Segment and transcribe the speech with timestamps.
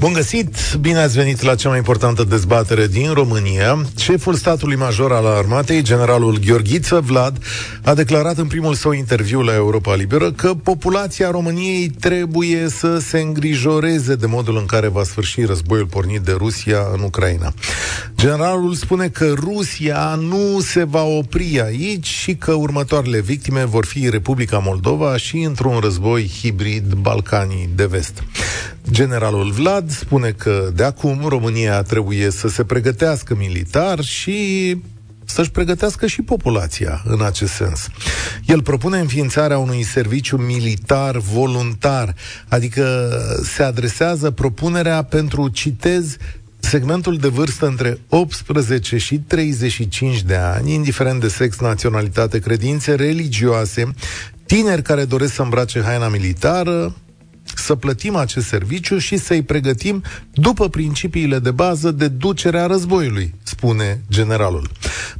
[0.00, 0.74] Bun găsit!
[0.80, 3.78] Bine ați venit la cea mai importantă dezbatere din România.
[3.96, 7.38] Șeful statului major al armatei, generalul Gheorghiță Vlad,
[7.82, 13.18] a declarat în primul său interviu la Europa Liberă că populația României trebuie să se
[13.18, 17.52] îngrijoreze de modul în care va sfârși războiul pornit de Rusia în Ucraina.
[18.16, 24.10] Generalul spune că Rusia nu se va opri aici și că următoarele victime vor fi
[24.10, 28.22] Republica Moldova și într-un război hibrid Balcanii de vest.
[28.90, 34.76] Generalul Vlad spune că de acum România trebuie să se pregătească militar și
[35.24, 37.88] să-și pregătească și populația în acest sens.
[38.46, 42.14] El propune înființarea unui serviciu militar voluntar,
[42.48, 43.10] adică
[43.42, 46.16] se adresează propunerea pentru, citez,
[46.58, 53.92] segmentul de vârstă între 18 și 35 de ani, indiferent de sex, naționalitate, credințe religioase,
[54.46, 56.94] tineri care doresc să îmbrace haina militară,
[57.58, 64.02] să plătim acest serviciu și să-i pregătim după principiile de bază de ducerea războiului, spune
[64.10, 64.70] generalul.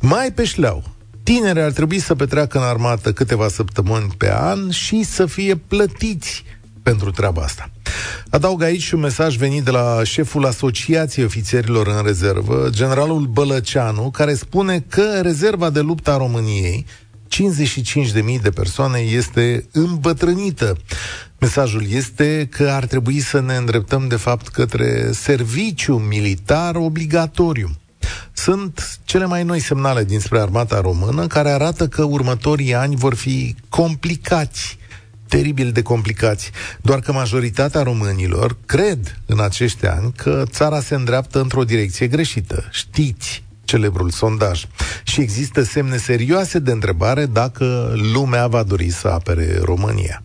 [0.00, 0.84] Mai pe șleau,
[1.22, 6.44] tinerii ar trebui să petreacă în armată câteva săptămâni pe an și să fie plătiți
[6.82, 7.70] pentru treaba asta.
[8.30, 14.10] Adaug aici și un mesaj venit de la șeful Asociației Ofițerilor în Rezervă, generalul Bălăceanu,
[14.10, 16.86] care spune că rezerva de luptă a României
[17.30, 20.76] 55.000 de persoane este îmbătrânită.
[21.38, 27.70] Mesajul este că ar trebui să ne îndreptăm de fapt către serviciu militar obligatoriu.
[28.32, 33.54] Sunt cele mai noi semnale dinspre armata română care arată că următorii ani vor fi
[33.68, 34.78] complicați
[35.30, 36.50] teribil de complicați,
[36.80, 42.68] doar că majoritatea românilor cred în acești ani că țara se îndreaptă într-o direcție greșită.
[42.70, 44.64] Știți celebrul sondaj.
[45.04, 50.22] Și există semne serioase de întrebare dacă lumea va dori să apere România.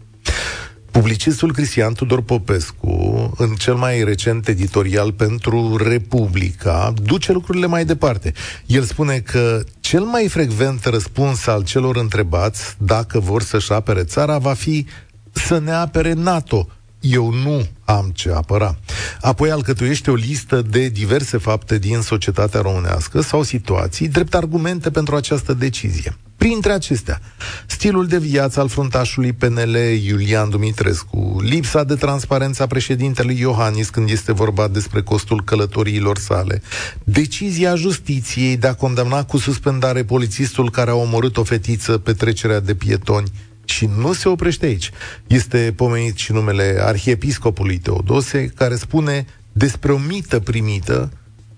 [0.92, 8.34] Publicistul Cristian Tudor Popescu, în cel mai recent editorial pentru Republica, duce lucrurile mai departe.
[8.66, 14.38] El spune că cel mai frecvent răspuns al celor întrebați dacă vor să-și apere țara
[14.38, 14.86] va fi
[15.32, 16.68] să ne apere NATO,
[17.10, 18.76] eu nu am ce apăra.
[19.22, 25.16] Apoi alcătuiește o listă de diverse fapte din societatea românească sau situații drept argumente pentru
[25.16, 26.18] această decizie.
[26.38, 27.22] Printre acestea,
[27.66, 34.10] stilul de viață al fruntașului PNL Iulian Dumitrescu, lipsa de transparență a președintelui Iohannis când
[34.10, 36.62] este vorba despre costul călătoriilor sale,
[37.04, 42.60] decizia justiției de a condamna cu suspendare polițistul care a omorât o fetiță pe trecerea
[42.60, 43.32] de pietoni,
[43.70, 44.92] și nu se oprește aici.
[45.28, 51.12] Este pomenit și numele arhiepiscopului Teodose, care spune despre o mită primită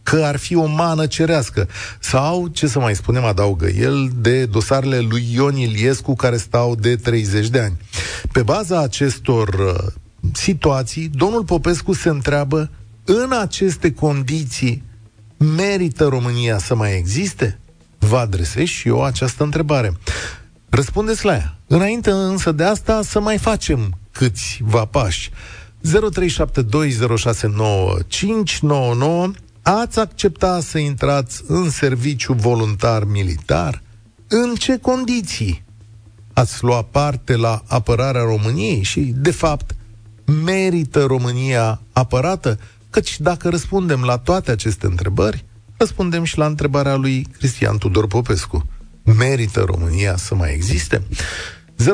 [0.04, 1.68] că ar fi o mană cerească.
[2.00, 6.96] Sau, ce să mai spunem, adaugă el, de dosarele lui Ion Iliescu care stau de
[6.96, 7.78] 30 de ani.
[8.32, 9.94] Pe baza acestor uh,
[10.34, 12.70] situații, domnul Popescu se întreabă,
[13.06, 14.84] în aceste condiții,
[15.38, 17.60] merită România să mai existe?
[17.98, 19.94] Vă adresez și eu această întrebare.
[20.70, 21.57] Răspundeți la ea.
[21.68, 25.32] Înainte însă de asta să mai facem câțiva pași.
[25.84, 25.90] 0372069599
[29.62, 33.82] Ați accepta să intrați în serviciu voluntar militar?
[34.28, 35.64] În ce condiții?
[36.34, 39.76] Ați lua parte la apărarea României și, de fapt,
[40.44, 42.60] merită România apărată?
[42.90, 45.46] Căci dacă răspundem la toate aceste întrebări,
[45.78, 48.66] răspundem și la întrebarea lui Cristian Tudor Popescu
[49.18, 51.04] merită România să mai existe?
[51.78, 51.86] 0372069599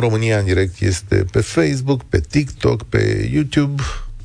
[0.00, 3.82] România în direct este pe Facebook, pe TikTok, pe YouTube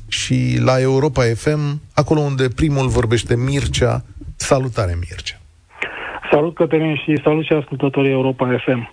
[0.08, 4.04] și la Europa FM, acolo unde primul vorbește Mircea.
[4.36, 5.36] Salutare, Mircea!
[6.30, 8.92] Salut, Cătălin, și salut și ascultătorii Europa FM.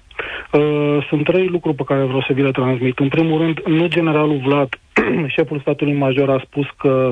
[0.51, 2.99] Uh, sunt trei lucruri pe care vreau să vi le transmit.
[2.99, 4.69] În primul rând, nu generalul Vlad,
[5.35, 7.11] șeful statului major, a spus că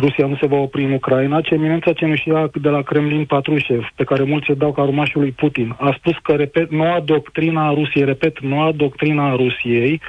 [0.00, 4.04] Rusia nu se va opri în Ucraina, ci eminența cenușia de la Kremlin Patrușev, pe
[4.04, 5.74] care mulți se dau ca urmașul lui Putin.
[5.78, 10.00] A spus că, repet, noua doctrina a Rusiei, repet, noua doctrina a Rusiei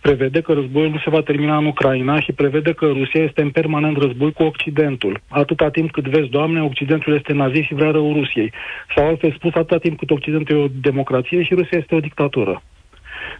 [0.00, 3.50] prevede că războiul nu se va termina în Ucraina și prevede că Rusia este în
[3.50, 5.20] permanent război cu Occidentul.
[5.28, 8.52] Atâta timp cât vezi, Doamne, Occidentul este nazist și vrea rău Rusiei.
[8.94, 12.62] Sau altfel spus, atâta timp cât Occidentul e o democrație și Rusia este o dictatură.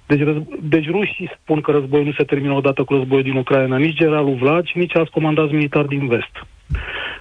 [0.06, 3.76] Deci, răz- deci rușii spun că războiul nu se termină odată cu războiul din Ucraina,
[3.76, 6.46] nici generalul Vlad și nici alți comandați militari din vest.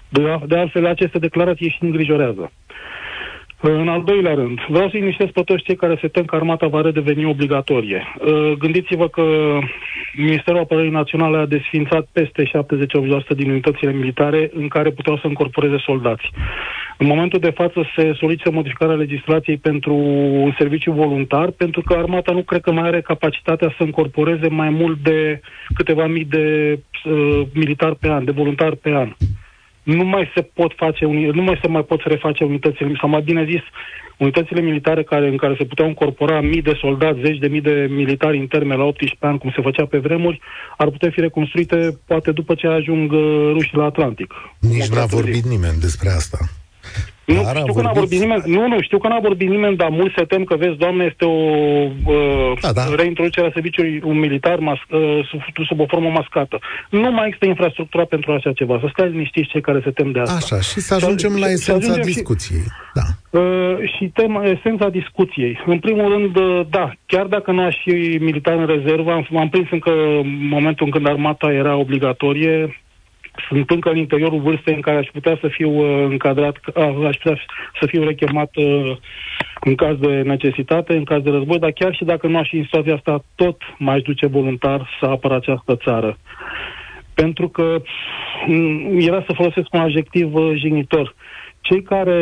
[0.10, 2.52] De, de altfel, aceste declarații și îngrijorează.
[3.62, 6.68] În al doilea rând, vreau să liniștesc pe toți cei care se tem că armata
[6.68, 8.04] va redeveni obligatorie.
[8.20, 9.24] Uh, gândiți-vă că
[10.16, 12.50] Ministerul Apărării Naționale a desfințat peste 70-80%
[13.36, 16.24] din unitățile militare în care puteau să încorporeze soldați.
[16.98, 19.94] În momentul de față se solicită modificarea legislației pentru
[20.46, 24.70] un serviciu voluntar, pentru că armata nu cred că mai are capacitatea să încorporeze mai
[24.70, 25.42] mult de
[25.74, 29.14] câteva mii de uh, militari pe an, de voluntari pe an
[29.84, 33.46] nu mai se pot face, nu mai se mai pot reface unitățile, sau mai bine
[33.46, 33.62] zis,
[34.18, 37.88] unitățile militare care, în care se puteau încorpora mii de soldați, zeci de mii de
[37.90, 40.40] militari în termen la 18 ani, cum se făcea pe vremuri,
[40.78, 44.34] ar putea fi reconstruite poate după ce ajung uh, rușii la Atlantic.
[44.60, 46.38] Nici n-a vorbit nimeni despre asta.
[47.26, 49.90] Nu, Dar știu că n-a vorbit nimeni, nu, nu, știu că n-a vorbit nimeni, dar
[49.90, 52.84] mulți se tem că, vezi, doamne, este o uh, da, da.
[52.96, 56.60] reintroducere a serviciului un militar mas, uh, sub, sub o formă mascată.
[56.90, 58.78] Nu mai există infrastructura pentru așa ceva.
[58.82, 60.36] Să stai liniștiți cei care se tem de asta.
[60.36, 62.60] Așa, și să ajungem și, la esența discuției.
[62.60, 63.40] Și, da.
[63.40, 65.64] Uh, și tema, esența discuției.
[65.66, 69.50] În primul rând, uh, da, chiar dacă nu aș fi militar în rezervă, am, am
[69.50, 69.92] prins încă
[70.50, 72.82] momentul în când armata era obligatorie,
[73.48, 77.16] sunt încă în interiorul vârstei în care aș putea să fiu uh, încadrat, uh, aș
[77.16, 77.38] putea
[77.80, 78.98] să fiu rechemat uh,
[79.62, 82.58] în caz de necesitate, în caz de război, dar chiar și dacă nu aș fi
[82.58, 86.18] în situația asta, tot m-aș duce voluntar să apăr această țară.
[87.14, 87.82] Pentru că
[88.48, 91.16] mm, era să folosesc un adjectiv uh, jignitor.
[91.62, 92.20] Cei care,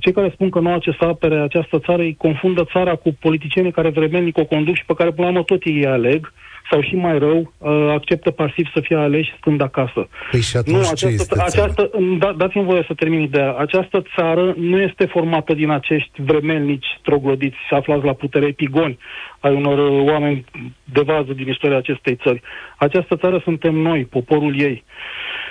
[0.00, 3.16] cei care spun că nu au ce să apere această țară îi confundă țara cu
[3.20, 6.32] politicienii care vremelnic o conduc și pe care până la urmă tot ei aleg
[6.70, 10.08] sau și mai rău, uh, acceptă pasiv să fie aleși stând acasă.
[10.30, 13.52] Păi și atunci nu, această, ce este această, da, Dați-mi voie să termin ideea.
[13.52, 18.98] Această țară nu este formată din acești vremelnici troglodiți, se aflați la putere epigoni
[19.40, 20.44] ai unor uh, oameni
[20.84, 22.42] de vază din istoria acestei țări.
[22.76, 24.84] Această țară suntem noi, poporul ei.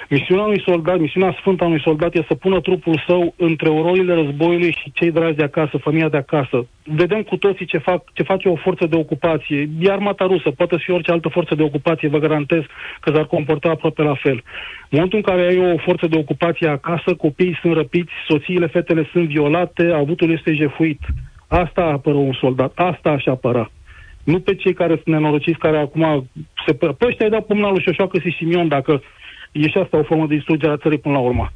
[0.09, 4.13] Misiunea unui soldat, misiunea sfântă a unui soldat e să pună trupul său între ororile
[4.13, 6.67] războiului și cei dragi de acasă, familia de acasă.
[6.83, 9.69] Vedem cu toții ce, fac, ce face o forță de ocupație.
[9.79, 12.61] E armata rusă, poate fi orice altă forță de ocupație, vă garantez
[12.99, 14.43] că s-ar comporta aproape la fel.
[14.89, 19.09] În momentul în care ai o forță de ocupație acasă, copiii sunt răpiți, soțiile, fetele
[19.11, 20.99] sunt violate, avutul este jefuit.
[21.47, 23.71] Asta apără un soldat, asta aș apăra.
[24.23, 26.29] Nu pe cei care sunt nenorociți, care acum
[26.65, 26.73] se...
[26.73, 29.01] Păi ăștia ai dat pumna lui Șoșoacă și Simion, dacă
[29.55, 31.49] E și asta o formă de distrugere a țării până la urmă.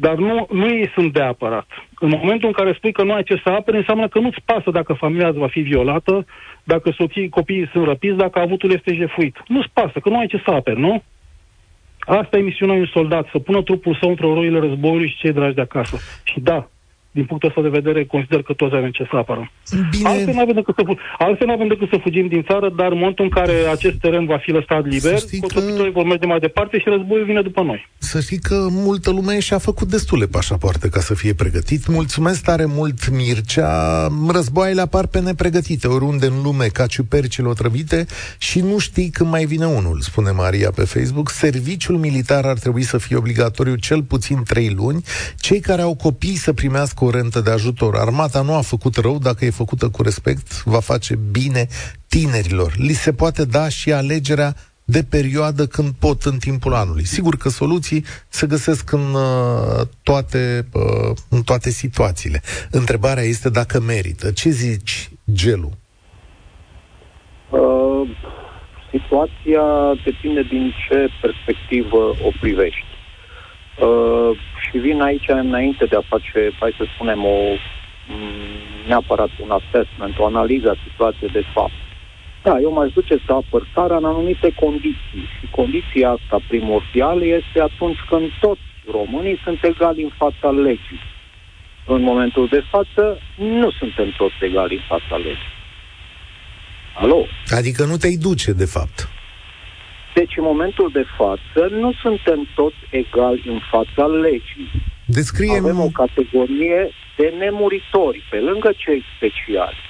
[0.00, 1.66] Dar nu, nu ei sunt de apărat.
[1.98, 4.70] În momentul în care spui că nu ai ce să apere, înseamnă că nu-ți pasă
[4.70, 6.26] dacă familia va fi violată,
[6.64, 9.42] dacă soții, copiii sunt răpiți, dacă avutul este jefuit.
[9.46, 11.02] Nu-ți pasă, că nu ai ce să aperi, nu?
[11.98, 15.54] Asta e misiunea unui soldat, să pună trupul său între oroile războiului și cei dragi
[15.54, 15.96] de acasă.
[16.24, 16.68] Și da,
[17.10, 19.50] din punctul ăsta de vedere, consider că toți avem ce să apărăm.
[19.90, 20.08] Bine.
[20.08, 20.82] Altfel nu avem decât să,
[21.18, 24.38] altfel avem decât să fugim din țară, dar în momentul în care acest teren va
[24.38, 25.98] fi lăsat liber, constructorii că...
[25.98, 27.88] vor merge mai departe și războiul vine după noi.
[27.98, 31.86] Să știi că multă lume și-a făcut destule pașapoarte ca să fie pregătit.
[31.86, 34.08] Mulțumesc tare mult, Mircea.
[34.28, 38.06] Războaiele apar pe nepregătite, oriunde în lume, ca ciupercile otrăvite
[38.38, 41.30] și nu știi când mai vine unul, spune Maria pe Facebook.
[41.30, 45.02] Serviciul militar ar trebui să fie obligatoriu cel puțin trei luni.
[45.36, 47.96] Cei care au copii să primească o rentă de ajutor.
[47.96, 51.66] Armata nu a făcut rău, dacă e făcută cu respect, va face bine
[52.06, 52.74] tinerilor.
[52.76, 54.54] Li se poate da și alegerea
[54.84, 57.04] de perioadă când pot în timpul anului.
[57.04, 62.42] Sigur că soluții se găsesc în uh, toate, uh, în toate situațiile.
[62.70, 64.30] Întrebarea este dacă merită.
[64.30, 65.70] Ce zici, Gelu?
[67.50, 68.08] Uh,
[68.90, 69.64] situația
[70.04, 72.97] depinde din ce perspectivă o privești.
[73.78, 77.38] Uh, și vin aici înainte de a face, hai să spunem, o
[78.08, 81.78] mm, neapărat un assessment, o analiză a situației de fapt.
[82.42, 87.60] Da, eu m-aș duce să apăr țara în anumite condiții și condiția asta primordială este
[87.60, 88.60] atunci când toți
[88.90, 91.00] românii sunt egali în fața legii.
[91.86, 95.56] În momentul de față, nu suntem toți egali în fața legii.
[96.94, 97.26] Alo?
[97.50, 99.17] Adică nu te-ai duce, de fapt.
[100.20, 104.68] Deci, în momentul de față, nu suntem toți egali în fața legii.
[105.04, 105.64] Descriem...
[105.64, 109.80] Avem o categorie de nemuritori, pe lângă cei speciali.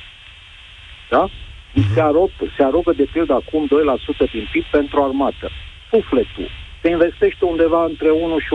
[1.10, 1.24] Da?
[1.28, 1.92] Uh-huh.
[1.94, 5.50] Se, arog, se arogă, de pildă, acum 2% din PIB pentru armată.
[5.90, 6.48] Sufletul.
[6.82, 8.52] Se investește undeva între 1 și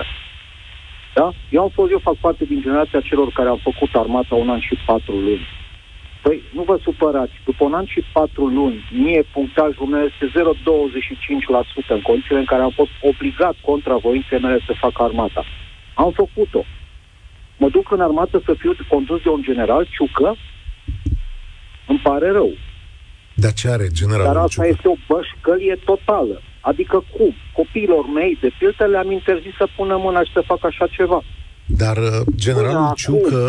[0.00, 0.06] 1,3%.
[1.14, 1.30] Da?
[1.50, 4.60] Eu am fost, eu fac parte din generația celor care au făcut armata un an
[4.60, 5.46] și patru luni.
[6.22, 7.32] Păi, nu vă supărați.
[7.44, 12.62] După un an și patru luni, mie punctajul meu este 0,25% în condițiile în care
[12.62, 15.44] am fost obligat contra voinței mele să fac armata.
[15.94, 16.64] Am făcut-o.
[17.56, 20.36] Mă duc în armată să fiu condus de un general ciucă?
[21.88, 22.50] Îmi pare rău.
[23.34, 24.68] Dar ce are generalul Dar asta ciucă?
[24.68, 26.42] este o bășcălie totală.
[26.60, 27.34] Adică cum?
[27.52, 31.22] Copiilor mei, de pildă, le-am interzis să pună mâna și să facă așa ceva.
[31.66, 33.42] Dar uh, generalul Ciucă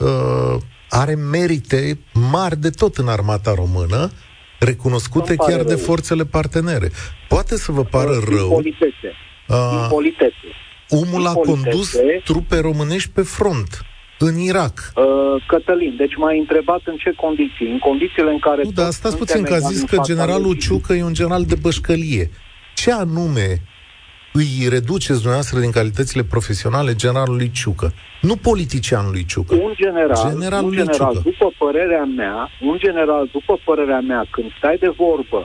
[0.00, 1.98] uh, are merite
[2.30, 4.10] mari de tot în armata română,
[4.58, 5.66] recunoscute chiar rău.
[5.66, 6.90] de forțele partenere.
[7.28, 8.48] Poate să vă pară din rău.
[8.48, 9.12] Politețe.
[9.48, 10.48] Uh, din politețe.
[10.88, 13.84] Omul a condus trupe românești pe front
[14.18, 14.92] în Irak.
[14.96, 15.04] Uh,
[15.46, 17.70] Cătălin, deci m-ai întrebat în ce condiții?
[17.70, 18.62] În condițiile în care...
[18.62, 22.30] Nu, dar stați puțin, că a zis că generalul Ciucă e un general de bășcălie.
[22.74, 23.62] Ce anume
[24.40, 27.92] îi reduceți dumneavoastră din calitățile profesionale generalului Ciucă?
[28.20, 29.54] Nu politicianului Ciucă.
[29.54, 31.28] Un general, generalul un general Ciucă.
[31.30, 35.40] după părerea mea, un general, după părerea mea, când stai de vorbă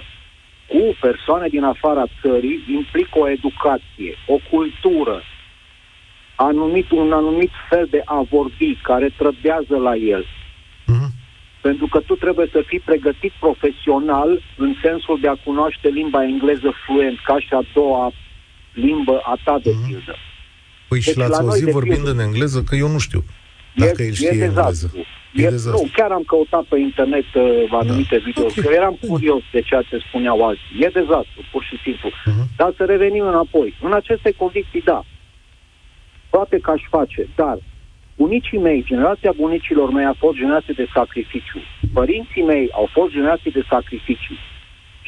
[0.67, 5.21] cu persoane din afara țării, implică o educație, o cultură,
[6.35, 10.23] anumit, un anumit fel de a vorbi care trădează la el.
[10.25, 11.11] Mm-hmm.
[11.61, 16.71] Pentru că tu trebuie să fii pregătit profesional în sensul de a cunoaște limba engleză
[16.85, 18.11] fluent, ca și a doua
[18.85, 19.87] limbă a ta de mm-hmm.
[19.87, 20.15] pildă.
[20.87, 23.23] Păi deci și l-ați auzit vorbind pildă, în engleză, că eu nu știu
[23.75, 24.91] dacă e, el știe e engleză.
[25.33, 28.23] E, e nu, chiar am căutat pe internet uh, anumite da.
[28.25, 28.63] video, okay.
[28.63, 30.79] că eram curios de ceea ce spuneau alții.
[30.79, 32.09] E dezastru, pur și simplu.
[32.09, 32.45] Uh-huh.
[32.57, 33.75] Dar să revenim înapoi.
[33.81, 35.05] În aceste condiții, da,
[36.29, 37.57] poate că aș face, dar
[38.17, 41.59] bunicii mei, generația bunicilor mei a fost generație de sacrificiu.
[41.93, 44.33] Părinții mei au fost generație de sacrificiu.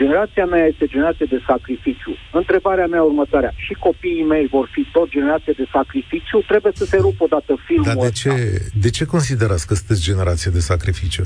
[0.02, 2.14] Generația mea este generație de sacrificiu.
[2.32, 3.54] Întrebarea mea următoarea.
[3.66, 6.38] Și copiii mei vor fi tot generație de sacrificiu?
[6.52, 8.32] Trebuie să se rupă odată filmul Dar de ce,
[8.86, 11.26] de ce considerați că sunteți generație de sacrificiu?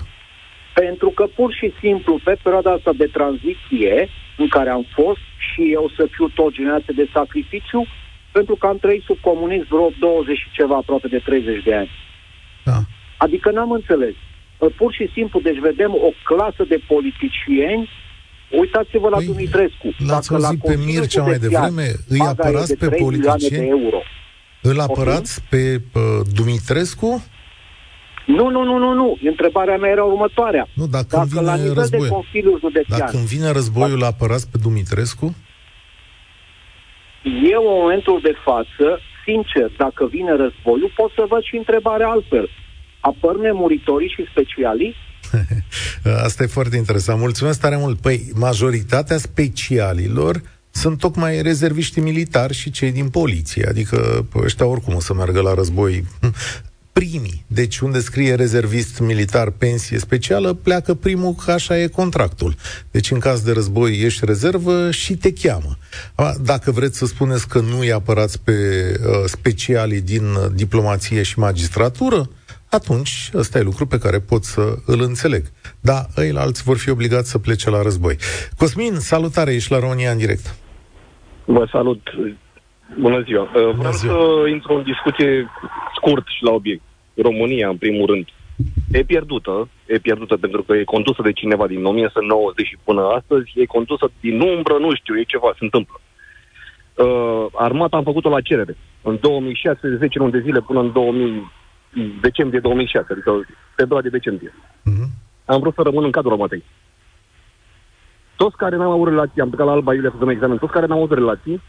[0.74, 5.62] Pentru că pur și simplu pe perioada asta de tranziție în care am fost și
[5.78, 7.82] eu să fiu tot generație de sacrificiu,
[8.32, 11.92] pentru că am trăit sub comunism vreo 20 și ceva, aproape de 30 de ani.
[12.64, 12.80] Da.
[13.18, 14.16] Adică n-am înțeles.
[14.76, 17.90] Pur și simplu, deci vedem o clasă de politicieni
[18.60, 19.88] Uitați-vă la păi, Dumitrescu.
[20.08, 21.86] L-ați Dacă auzit pe Mircea mai devreme?
[22.08, 23.66] Îi apărați de pe politicieni?
[23.66, 24.02] De euro.
[24.62, 25.60] Îl apărați okay.
[25.60, 27.24] pe uh, Dumitrescu?
[28.26, 29.18] Nu, nu, nu, nu, nu.
[29.24, 30.68] Întrebarea mea era următoarea.
[30.74, 33.00] Nu, dacă, dacă vine la nivel război, de Consiliul Județean...
[33.00, 35.36] Dacă îmi vine războiul, îl apărați pe Dumitrescu?
[37.52, 42.50] Eu, în momentul de față, sincer, dacă vine războiul, pot să văd și întrebarea altfel.
[43.00, 45.02] Apăr nemuritorii și specialiști?
[46.14, 47.20] Asta e foarte interesant.
[47.20, 48.00] Mulțumesc tare mult.
[48.00, 53.66] Păi, majoritatea specialilor sunt tocmai rezerviștii militari și cei din poliție.
[53.68, 56.06] Adică ăștia oricum o să meargă la război
[56.92, 57.46] primii.
[57.48, 62.56] Deci unde scrie rezervist militar pensie specială, pleacă primul că așa e contractul.
[62.92, 65.78] Deci în caz de război ești rezervă și te cheamă.
[66.42, 72.30] Dacă vreți să spuneți că nu îi apărați pe uh, specialii din diplomație și magistratură,
[72.76, 75.44] atunci ăsta e lucru pe care pot să îl înțeleg.
[75.82, 78.16] Da, ei alți vor fi obligați să plece la război.
[78.58, 80.46] Cosmin, salutare, ești la România în direct.
[81.46, 82.02] Vă salut.
[83.00, 83.48] Bună ziua.
[83.54, 84.14] Bună Vreau ziua.
[84.14, 85.50] să intru în discuție
[85.96, 86.82] scurt și la obiect.
[87.16, 88.26] România, în primul rând,
[88.92, 93.52] e pierdută, e pierdută pentru că e condusă de cineva din 1990 și până astăzi,
[93.56, 96.02] e condusă din umbră, nu știu, e ceva, se întâmplă.
[96.96, 98.78] Uh, armata am făcut-o la cerere.
[99.02, 101.52] În 2006, de 10 luni de zile până în 2000,
[102.22, 104.52] decembrie 2006, adică februarie decembrie.
[104.52, 105.08] Uh-huh.
[105.46, 106.64] Am vrut să rămân în cadrul armatei.
[108.36, 110.86] Toți care n-am avut relații, am plecat la Alba Iulia să dăm examen, toți care
[110.86, 111.62] n-au avut relații,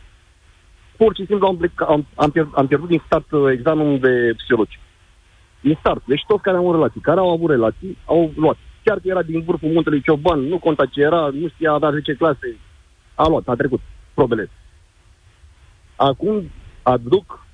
[0.97, 4.33] pur și simplu am, plecat, am, am, pierd, am pierdut din start uh, examenul de
[4.37, 4.80] psihologie.
[5.61, 6.02] Din start.
[6.06, 8.56] Deci toți care au avut relații, care au avut relații, au luat.
[8.85, 12.14] Chiar că era din vârful muntelui Cioban, nu conta ce era, nu știa, avea 10
[12.14, 12.56] clase,
[13.14, 13.80] a luat, a trecut
[14.14, 14.50] probele.
[15.97, 16.50] Acum
[16.83, 17.46] aduc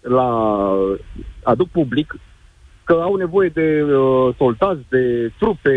[0.00, 0.70] la
[1.42, 2.14] aduc public
[2.84, 5.74] că au nevoie de uh, soldați, de trupe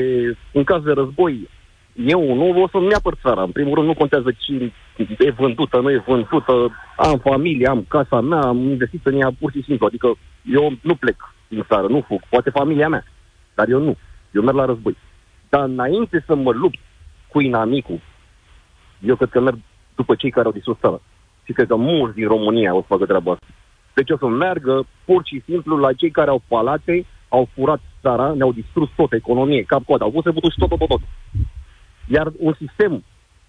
[0.52, 1.50] în caz de război.
[1.94, 3.42] Eu nu o să-mi apăr țara.
[3.44, 4.74] În primul rând nu contează cine
[5.20, 6.54] e vândută, nu e vândută.
[6.98, 9.86] Am familie, am casa mea, am investit în ea pur și simplu.
[9.86, 10.14] Adică
[10.44, 12.22] eu nu plec din țară, nu fug.
[12.30, 13.04] Poate familia mea,
[13.56, 13.98] dar eu nu.
[14.32, 14.98] Eu merg la război.
[15.50, 16.80] Dar înainte să mă lupt
[17.28, 18.00] cu inamicul,
[19.00, 19.58] eu cred că merg
[19.96, 21.02] după cei care au distrus țara.
[21.44, 23.46] Și cred că mulți din România o să facă treaba asta.
[23.94, 28.34] Deci o să meargă pur și simplu la cei care au palate, au furat țara,
[28.34, 31.02] ne-au distrus tot, economie, cap coadă, au pus să și tot, tot, tot, tot.
[32.08, 33.04] Iar un sistem,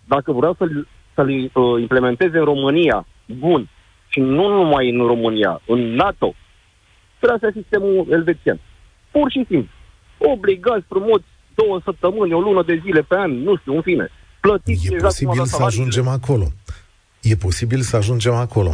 [0.04, 3.68] dacă vreau să-l, să-l uh, implementeze în România, bun,
[4.08, 6.34] și nu numai în România, în NATO,
[7.20, 8.60] trebuie să sistemul elvețian.
[9.10, 9.68] Pur și simplu.
[10.18, 11.20] Obligați frumos
[11.54, 14.10] două săptămâni, o lună de zile pe an, nu știu, în fine.
[14.40, 16.46] Plătiți e posibil să ajungem acolo.
[17.24, 18.72] E posibil să ajungem acolo.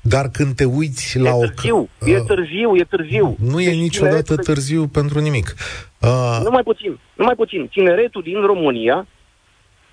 [0.00, 1.86] Dar când te uiți la e târziu, o...
[2.06, 3.36] Uh, e târziu, e târziu.
[3.38, 4.44] Nu e deci niciodată tineretul...
[4.54, 5.54] târziu pentru nimic.
[6.00, 6.40] Uh...
[6.44, 7.68] Numai puțin, numai puțin.
[7.68, 9.06] Tineretul din România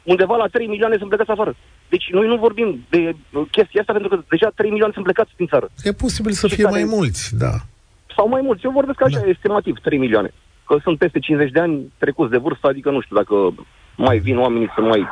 [0.04, 1.56] undeva la 3 milioane sunt plecați afară.
[1.90, 5.32] Deci noi nu vorbim de uh, chestia asta pentru că deja 3 milioane sunt plecați
[5.38, 5.70] din țară.
[5.84, 7.54] E posibil să Și fie care- mai mulți, da.
[8.16, 8.66] Sau mai mulți.
[8.66, 9.30] Eu vorbesc așa, Da.
[9.30, 10.34] estimativ, 3 milioane.
[10.68, 13.36] Că sunt peste 50 de ani trecuți de vârstă, adică nu știu dacă
[13.96, 15.06] mai vin oamenii să mai...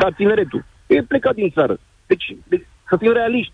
[0.00, 1.78] Dar tineretul e plecat din țară.
[2.10, 3.52] Deci, deci să fim realiști.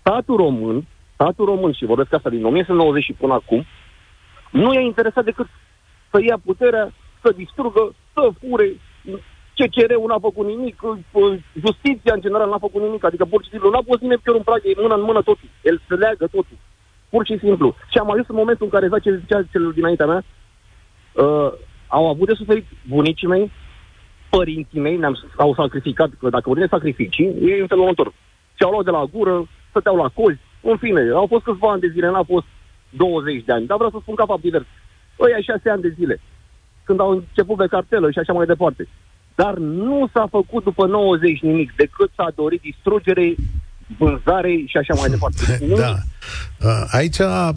[0.00, 3.64] Statul român, statul român, și vorbesc asta din 1990 și până acum,
[4.50, 5.46] nu e interesat decât
[6.10, 6.92] să ia puterea,
[7.22, 8.66] să distrugă, să fure.
[9.58, 10.76] CCR-ul n-a făcut nimic,
[11.64, 14.42] justiția în general n-a făcut nimic, adică pur și simplu n-a pus nimeni pior în
[14.42, 16.56] prag, e mână în mână totul, el se leagă totul,
[17.08, 17.74] pur și simplu.
[17.92, 20.22] Și am ajuns în momentul în care, ce zicea celor dinaintea mea,
[21.12, 21.52] uh,
[21.88, 23.50] au avut de suferit bunicii mei,
[24.38, 28.08] părinții mei, ne-am, au sacrificat, că dacă vorbim de sacrificii, e în felul următor.
[28.56, 29.34] Și-au luat de la gură,
[29.70, 30.40] stăteau la colți,
[30.70, 32.46] în fine, au fost câțiva ani de zile, n-a fost
[32.90, 34.66] 20 de ani, dar vreau să spun ca fapt divers.
[35.20, 36.20] Ăia 6 ani de zile,
[36.84, 38.88] când au început pe cartelă și așa mai departe.
[39.34, 43.34] Dar nu s-a făcut după 90 nimic, decât s-a dorit distrugere,
[43.98, 45.58] vânzare și așa mai departe.
[45.60, 45.76] Nimic.
[45.84, 45.98] Da.
[46.62, 47.48] Uh, Aici, uh,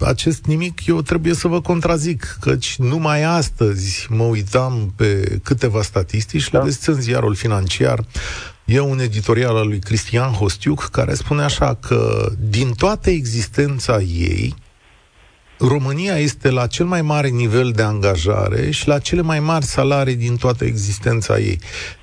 [0.00, 6.50] acest nimic, eu trebuie să vă contrazic, căci numai astăzi mă uitam pe câteva statistici,
[6.50, 6.64] le Da.
[6.64, 8.04] găsiți în ziarul financiar.
[8.64, 14.54] E un editorial al lui Cristian Hostiuc care spune așa că din toată existența ei,
[15.58, 20.16] România este la cel mai mare nivel de angajare și la cele mai mari salarii
[20.16, 21.58] din toată existența ei.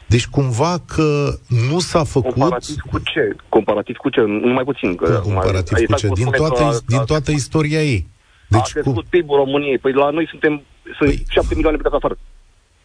[0.08, 1.38] Deci cumva că
[1.70, 2.34] nu s-a făcut...
[2.34, 3.36] Comparativ cu ce?
[3.50, 4.22] Comparativ cu ce?
[4.22, 4.96] Nu mai puțin.
[4.96, 6.08] Că Cum comparativ mai, cu ce?
[6.08, 8.08] Din spune toată, că a- din toată istoria ei.
[8.48, 9.78] Deci, a Deci crescut cu, PIB-ul României.
[9.78, 10.62] Păi la noi suntem
[10.98, 12.18] sunt Păi- 7 milioane plecați afară.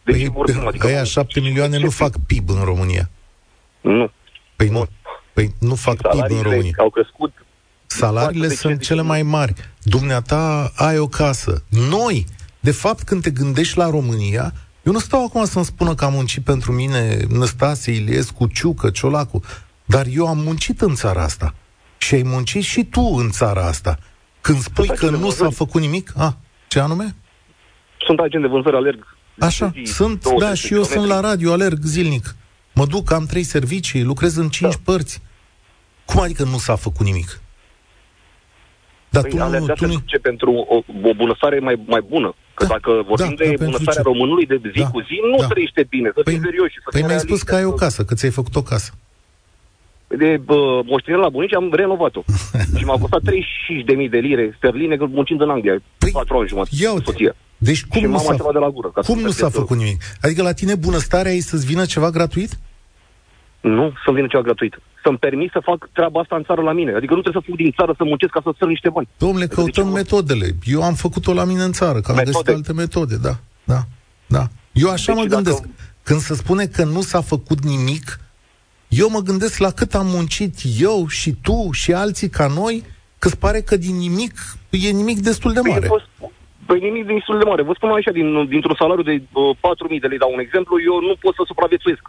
[0.03, 0.87] Deci păi, vorbim, adică...
[0.87, 3.09] aia șapte milioane nu fac PIB în România.
[3.81, 4.11] Nu.
[4.55, 4.77] Păi nu.
[4.77, 4.89] Bun.
[5.33, 6.71] Păi nu fac PIB în Salariile România.
[6.77, 7.33] au crescut
[7.85, 9.53] Salariile față de sunt ce cele zic mai mari.
[9.83, 11.63] Dumneata ai o casă.
[11.89, 12.25] Noi,
[12.59, 16.13] de fapt, când te gândești la România, eu nu stau acum să-mi spună că am
[16.13, 19.41] muncit pentru mine Năstase, Iliescu, Ciucă, Ciolacu,
[19.85, 21.53] dar eu am muncit în țara asta.
[21.97, 23.97] Și ai muncit și tu în țara asta.
[24.41, 25.53] Când spui Sunt că acele nu s-a vânzări.
[25.53, 26.37] făcut nimic, a,
[26.67, 27.15] ce anume?
[28.05, 31.21] Sunt agent de vânzări, alerg Așa, zi, sunt, 20 da, de și eu sunt kilometri.
[31.23, 32.35] la radio, alerg zilnic.
[32.73, 34.79] Mă duc, am trei servicii, lucrez în cinci Da.
[34.83, 35.21] părți.
[36.05, 37.41] Cum adică nu s-a făcut nimic?
[39.13, 39.97] Dar Păi tu nu, alergați tu nu...
[40.11, 40.75] ce pentru o,
[41.09, 42.29] o bunăstare mai, mai bună.
[42.57, 44.09] Că Da, dacă vorbim da, de dar pentru bunăstarea ce?
[44.11, 45.47] românului de zi Da, cu zi, nu da.
[45.51, 46.75] trăiește bine, să Păi, fim serioși.
[46.83, 48.63] Să păi fim mi-ai spus realiști, că ai o că casă, că ți-ai făcut o
[48.71, 48.91] casă.
[50.21, 50.59] De bă,
[50.91, 52.21] moștenire la bunici am renovat-o.
[52.79, 55.75] și m-a costat 35.000 de lire sterline că muncind în Anglia.
[55.97, 56.75] Păi, 4 ani jumătate.
[56.83, 57.33] Ia cu uite, soția.
[57.67, 58.89] deci și cum nu mama s-a, ceva de la gură.
[58.93, 59.97] ca să cum nu s-a mergeți, făcut nimic?
[60.21, 62.51] Adică la tine bunăstarea e să-ți vină ceva gratuit?
[63.77, 64.73] Nu, să-mi vină ceva gratuit.
[65.03, 66.91] Să-mi permis să fac treaba asta în țară la mine.
[66.93, 69.07] Adică nu trebuie să fug din țară să muncesc ca să strâng niște bani.
[69.17, 70.47] Domnule, Adică de căutăm ce- metodele.
[70.63, 72.31] Eu am făcut-o la mine în țară, că am Metode?
[72.31, 73.33] găsit alte metode, da.
[73.63, 73.79] Da,
[74.27, 74.43] da.
[74.71, 75.63] Eu așa Deci mă dacă- gândesc.
[76.03, 78.19] Când se spune că nu s-a făcut nimic,
[78.87, 82.83] eu mă gândesc la cât am muncit eu și tu și alții ca noi,
[83.19, 84.33] că îți pare că din nimic
[84.69, 85.85] e nimic destul de Păi, mare.
[85.85, 86.31] eu vă sp-
[86.65, 87.61] Păi nimic destul de mare.
[87.61, 90.95] Vă spun așa, din, dintr-un salariu de uh, 4.000 de lei, dau un exemplu, eu
[91.07, 92.03] nu pot să supraviețuiesc.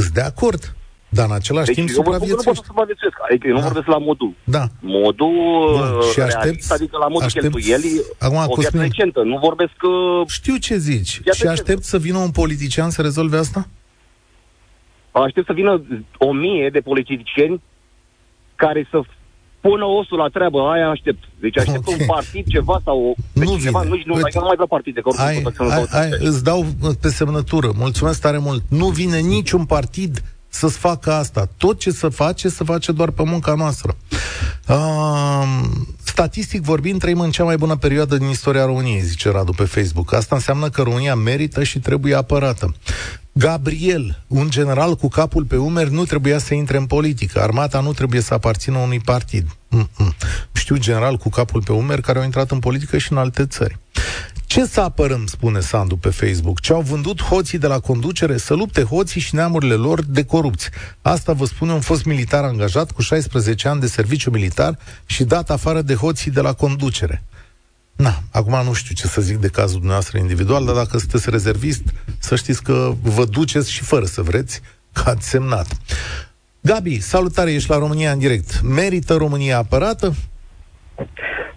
[0.00, 0.74] Îți de acord.
[1.08, 2.66] Dar în același Deci timp eu vă spun că nu pot să supraviețuiești.
[2.66, 3.16] supraviețuiesc.
[3.28, 3.66] Adică eu nu Da.
[3.66, 4.32] vorbesc la modul.
[4.56, 4.64] Da.
[4.80, 5.32] Modul
[5.78, 9.20] Bun, uh, și realist, aștepți- adică la modul aștepți- cheltuielii, Acum, o viață Cosmin- decentă.
[9.22, 9.88] Nu vorbesc că...
[10.26, 11.12] Știu ce zici.
[11.26, 11.54] Ia și de ce?
[11.56, 13.60] aștept să vină un politician să rezolve asta?
[15.10, 15.72] Aștept să vină
[16.18, 17.62] o mie de politicieni
[18.54, 19.00] care să
[19.60, 21.22] pună osul la treabă, aia aștept.
[21.40, 21.94] Deci aștept Ok.
[21.98, 22.98] un partid, ceva sau...
[23.08, 23.94] o- Nu deci ceva, vine.
[23.94, 24.24] nu, nu, Uite.
[24.26, 26.24] adică nu mai vreau partide, că oricum Ai, tot să nu ai, dau ai, toate.
[26.26, 26.66] îți dau
[27.00, 27.72] pe semnătură.
[27.76, 28.62] Mulțumesc tare mult.
[28.68, 31.48] Nu vine niciun partid să-ți facă asta.
[31.56, 33.96] Tot ce să face, să face doar pe munca noastră.
[34.68, 35.42] Uh,
[36.04, 40.12] statistic vorbind, trăim în cea mai bună perioadă din istoria României, zice Radu pe Facebook.
[40.14, 42.74] Asta înseamnă că România merită și trebuie apărată.
[43.32, 47.40] Gabriel, un general cu capul pe umeri, nu trebuia să intre în politică.
[47.40, 49.46] Armata nu trebuie să aparțină unui partid.
[49.76, 50.16] Mm-mm.
[50.52, 53.78] Știu general cu capul pe umeri care au intrat în politică și în alte țări.
[54.46, 56.60] Ce să apărăm, spune Sandu pe Facebook?
[56.60, 58.36] Ce au vândut hoții de la conducere?
[58.36, 60.70] Să lupte hoții și neamurile lor de corupți.
[61.02, 65.50] Asta vă spune un fost militar angajat cu 16 ani de serviciu militar și dat
[65.50, 67.24] afară de hoții de la conducere.
[68.06, 71.84] Na, acum nu știu ce să zic de cazul dumneavoastră individual, dar dacă sunteți rezervist,
[72.18, 74.60] să știți că vă duceți și fără să vreți,
[74.92, 75.66] că ați semnat.
[76.60, 78.60] Gabi, salutare, ești la România în direct.
[78.62, 80.12] Merită România apărată?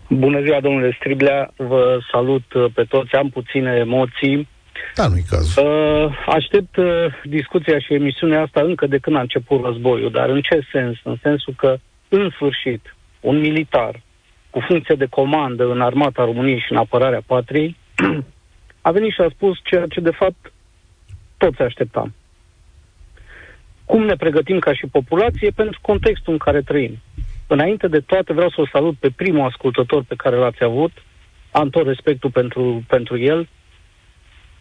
[0.10, 4.48] Bună ziua, domnule Striblea, vă salut uh, pe toți, am puține emoții.
[4.96, 5.64] Da, nu-i cazul.
[5.64, 6.86] Uh, aștept uh,
[7.24, 10.98] discuția și emisiunea asta încă de când a început războiul, dar în ce sens?
[11.04, 11.78] În sensul că,
[12.10, 14.02] în sfârșit, un militar
[14.54, 17.76] cu funcție de comandă în armata României și în apărarea patriei
[18.88, 20.52] a venit și a spus ceea ce, de fapt,
[21.38, 22.14] toți așteptam.
[23.86, 26.98] Cum ne pregătim ca și populație pentru contextul în care trăim.
[27.48, 30.92] Înainte de toate vreau să-l salut pe primul ascultător pe care l-ați avut.
[31.52, 33.48] Am tot respectul pentru, pentru el.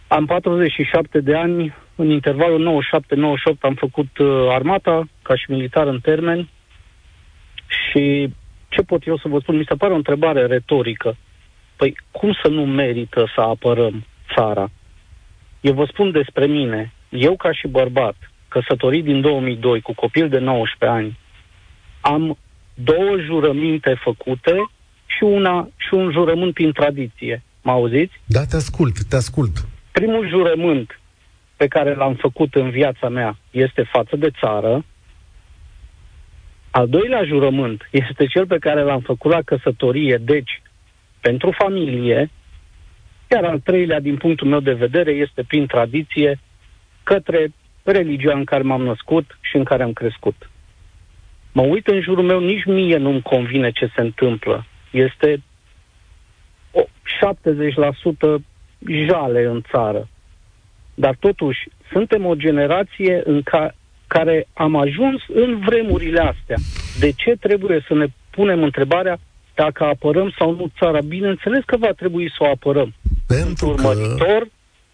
[0.09, 2.83] Am 47 de ani, în intervalul
[3.57, 6.49] 97-98 am făcut uh, armata ca și militar în termen
[7.67, 8.33] și
[8.73, 9.57] ce pot eu să vă spun?
[9.57, 11.17] Mi se pare o întrebare retorică.
[11.77, 14.05] Păi cum să nu merită să apărăm
[14.35, 14.71] țara?
[15.61, 16.93] Eu vă spun despre mine.
[17.09, 18.17] Eu ca și bărbat,
[18.49, 21.19] căsătorit din 2002 cu copil de 19 ani,
[22.01, 22.39] am
[22.75, 24.55] două jurăminte făcute
[25.07, 27.43] și, una, și un jurământ prin tradiție.
[27.63, 28.13] Mă auziți?
[28.25, 29.53] Da, te ascult, te ascult.
[29.93, 31.01] Primul jurământ
[31.57, 34.85] pe care l-am făcut în viața mea este față de țară.
[36.73, 40.63] Al doilea jurământ este cel pe care l-am făcut la căsătorie, deci
[41.21, 42.31] pentru familie.
[43.31, 46.39] Iar al treilea, din punctul meu de vedere, este prin tradiție
[47.03, 50.51] către religia în care m-am născut și în care am crescut.
[51.53, 54.67] Mă uit în jurul meu, nici mie nu-mi convine ce se întâmplă.
[54.91, 55.43] Este
[56.71, 56.83] o
[58.41, 58.43] 70%
[58.87, 60.09] jale în țară.
[60.95, 63.75] Dar totuși, suntem o generație în ca,
[64.17, 66.57] care am ajuns în vremurile astea.
[66.99, 69.19] De ce trebuie să ne punem întrebarea
[69.55, 71.01] dacă apărăm sau nu țara?
[71.01, 72.95] Bineînțeles că va trebui să o apărăm.
[73.27, 74.49] Pentru urmăritor, că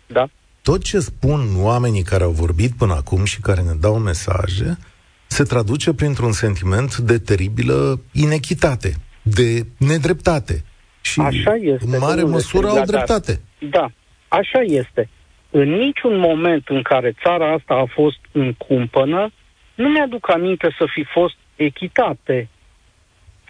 [0.07, 0.29] da?
[0.63, 4.79] tot ce spun oamenii care au vorbit până acum și care ne dau mesaje,
[5.27, 10.65] se traduce printr-un sentiment de teribilă inechitate, de nedreptate.
[11.01, 13.41] Și Așa este, în mare măsură au dreptate.
[13.71, 13.91] Da,
[14.29, 15.09] așa este.
[15.51, 19.31] În niciun moment în care țara asta a fost în cumpănă,
[19.75, 22.49] nu mi-aduc aminte să fi fost echitate.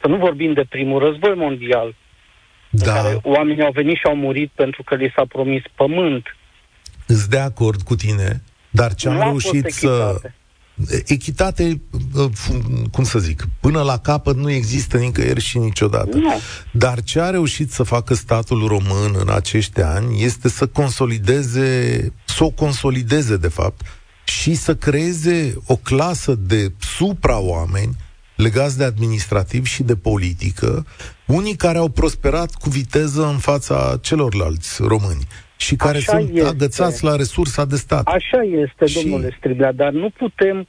[0.00, 1.94] Să nu vorbim de primul război mondial,
[2.70, 2.92] da.
[2.92, 6.36] în care oamenii au venit și au murit pentru că li s-a promis pământ.
[7.06, 10.20] Îți de acord cu tine, dar ce am reușit să
[11.06, 11.80] echitate,
[12.14, 12.30] uh,
[12.90, 16.16] cum să zic, până la capăt nu există nicăieri și niciodată.
[16.16, 16.32] Nu.
[16.72, 22.44] Dar ce a reușit să facă statul român în acești ani este să consolideze, să
[22.44, 23.80] o consolideze de fapt,
[24.24, 27.96] și să creeze o clasă de supra-oameni
[28.36, 30.86] legați de administrativ și de politică,
[31.26, 35.26] unii care au prosperat cu viteză în fața celorlalți români
[35.58, 36.48] și care Așa sunt este.
[36.48, 38.06] agățați la resursa de stat.
[38.06, 39.02] Așa este, și...
[39.02, 40.66] domnule Striblea, dar nu putem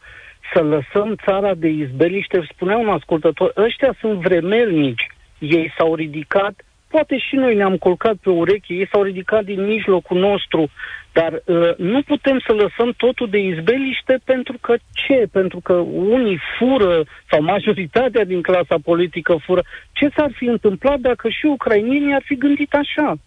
[0.53, 2.47] să lăsăm țara de izbeliște.
[2.53, 5.07] Spunea un ascultător, ăștia sunt vremelnici,
[5.39, 6.53] ei s-au ridicat,
[6.87, 10.69] poate și noi ne-am colcat pe ureche, ei s-au ridicat din mijlocul nostru,
[11.11, 15.27] dar uh, nu putem să lăsăm totul de izbeliște pentru că ce?
[15.31, 15.73] Pentru că
[16.13, 19.63] unii fură, sau majoritatea din clasa politică fură.
[19.91, 23.17] Ce s-ar fi întâmplat dacă și ucrainienii ar fi gândit așa?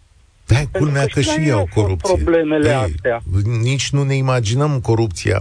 [0.53, 2.15] Da, culmea că, că și ei au corupție.
[2.15, 3.19] Problemele Ei, astea.
[3.61, 5.39] Nici nu ne imaginăm corupția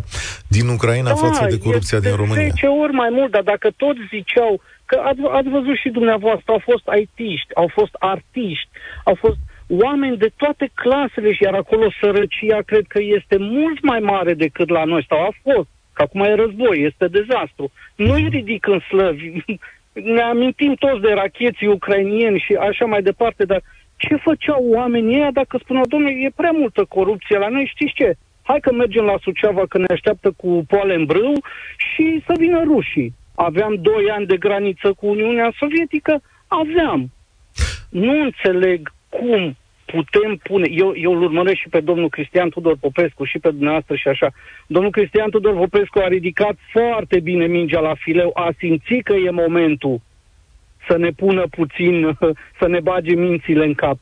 [0.48, 2.48] din Ucraina da, față de corupția din România.
[2.48, 6.62] 10 ori mai mult, dar dacă toți ziceau că ați, ați văzut și dumneavoastră, au
[6.70, 8.68] fost aitiști, au fost artiști,
[9.04, 9.38] au fost
[9.84, 14.68] oameni de toate clasele și iar acolo sărăcia cred că este mult mai mare decât
[14.68, 17.70] la noi, sau a fost, că acum e război, este dezastru.
[17.94, 19.26] Nu-i ridic în slăvi,
[20.16, 23.62] ne amintim toți de racheții ucrainieni și așa mai departe, dar
[24.08, 28.14] ce făceau oamenii ăia dacă spuneau, domnule, e prea multă corupție la noi, știți ce?
[28.42, 31.34] Hai că mergem la Suceava că ne așteaptă cu poale în brâu
[31.76, 33.14] și să vină rușii.
[33.34, 36.22] Aveam doi ani de graniță cu Uniunea Sovietică?
[36.46, 37.10] Aveam.
[37.90, 43.24] Nu înțeleg cum putem pune, eu, eu îl urmăresc și pe domnul Cristian Tudor Popescu
[43.24, 44.28] și pe dumneavoastră și așa.
[44.66, 49.30] Domnul Cristian Tudor Popescu a ridicat foarte bine mingea la fileu, a simțit că e
[49.30, 50.00] momentul
[50.88, 52.18] să ne pună puțin,
[52.60, 53.98] să ne bage mințile în cap.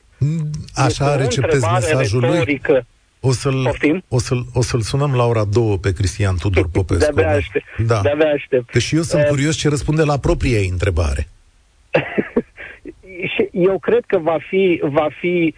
[0.73, 2.71] Așa receptezi mesajul retorică.
[2.71, 2.85] lui?
[3.23, 3.75] O să-l,
[4.07, 7.13] o, să-l, o să-l sunăm la ora două pe Cristian Tudor Popescu.
[7.13, 7.65] De-abia aștept.
[7.77, 7.99] Da.
[8.01, 8.69] De-abia aștept.
[8.69, 11.27] Că și eu sunt uh, curios ce răspunde la propria ei întrebare.
[13.33, 15.53] și eu cred că va fi, va fi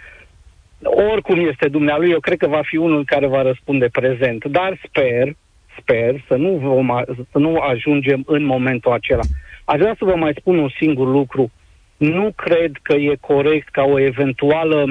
[0.84, 4.46] oricum este dumnealui, eu cred că va fi unul care va răspunde prezent.
[4.46, 5.36] Dar sper,
[5.80, 6.88] sper să nu, vom,
[7.32, 9.24] să nu ajungem în momentul acela.
[9.66, 11.52] Aș vrea să vă mai spun un singur lucru.
[11.98, 14.86] Nu cred că e corect ca o eventuală,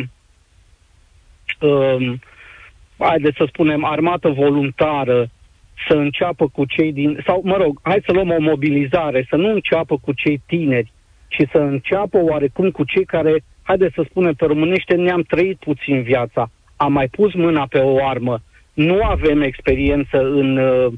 [1.61, 2.21] um,
[2.99, 5.31] haideți să spunem, armată voluntară
[5.89, 7.23] să înceapă cu cei din...
[7.27, 10.93] Sau, mă rog, hai să luăm o mobilizare, să nu înceapă cu cei tineri,
[11.29, 16.03] ci să înceapă oarecum cu cei care, haideți să spunem pe românește, ne-am trăit puțin
[16.03, 20.93] viața, am mai pus mâna pe o armă, nu avem experiență în uh,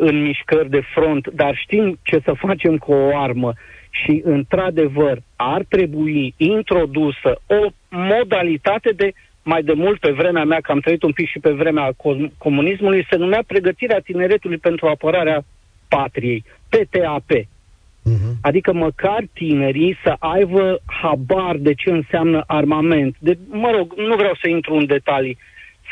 [0.00, 3.52] în mișcări de front, dar știm ce să facem cu o armă
[3.90, 10.72] și, într-adevăr, ar trebui introdusă o modalitate de mai de mult pe vremea mea, că
[10.72, 11.92] am trăit un pic și pe vremea
[12.38, 15.44] comunismului, se numea pregătirea tineretului pentru apărarea
[15.88, 17.30] patriei, PTAP.
[17.30, 18.34] Uh-huh.
[18.42, 23.16] Adică măcar tinerii să aibă habar de ce înseamnă armament.
[23.18, 25.38] De, mă rog, nu vreau să intru în detalii.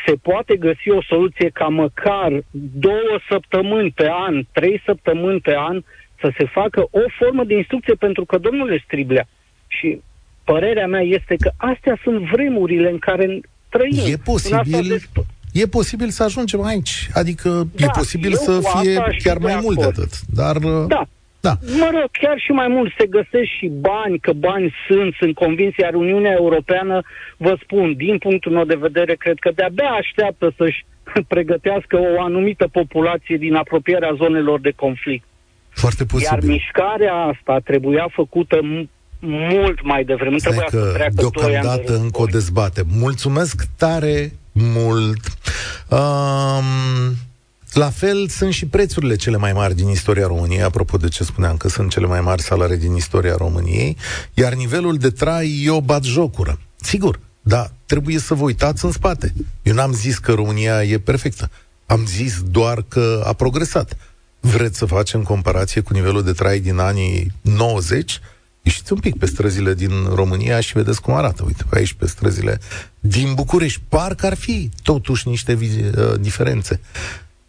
[0.05, 2.43] Se poate găsi o soluție ca măcar
[2.87, 5.83] două săptămâni pe an, trei săptămâni pe an,
[6.19, 9.27] să se facă o formă de instrucție, pentru că, domnule Striblea,
[9.67, 10.01] și
[10.43, 14.11] părerea mea este că astea sunt vremurile în care trăim.
[14.11, 15.01] E posibil,
[15.51, 17.09] e posibil să ajungem aici.
[17.13, 20.19] Adică da, e posibil să fie chiar mai mult de atât.
[20.33, 20.57] Dar
[20.87, 21.07] da.
[21.47, 21.55] Da.
[21.81, 25.73] Mă rog, chiar și mai mult se găsesc și bani, că bani sunt, sunt convins,
[25.77, 27.01] iar Uniunea Europeană,
[27.37, 30.85] vă spun, din punctul meu de vedere, cred că de-abia așteaptă să-și
[31.33, 35.25] pregătească o anumită populație din apropierea zonelor de conflict.
[35.69, 36.33] Foarte posibil.
[36.33, 38.59] Iar mișcarea asta trebuia făcută
[39.19, 40.37] mult mai devreme.
[40.37, 42.81] Stai trebuia că să treacă deocamdată de încă o dezbate.
[42.99, 45.23] Mulțumesc tare mult.
[45.89, 47.15] Um,
[47.77, 51.57] la fel sunt și prețurile cele mai mari din istoria României, apropo de ce spuneam
[51.57, 53.97] că sunt cele mai mari salarii din istoria României,
[54.33, 56.59] iar nivelul de trai e o jocură.
[56.81, 59.33] Sigur, dar trebuie să vă uitați în spate.
[59.63, 61.49] Eu n-am zis că România e perfectă.
[61.85, 63.97] Am zis doar că a progresat.
[64.39, 68.19] Vreți să facem comparație cu nivelul de trai din anii 90?
[68.61, 71.43] Ieșiți un pic pe străzile din România și vedeți cum arată.
[71.45, 72.59] Uite, pe aici, pe străzile
[72.99, 73.81] din București.
[73.89, 76.79] Parcă ar fi totuși niște uh, diferențe.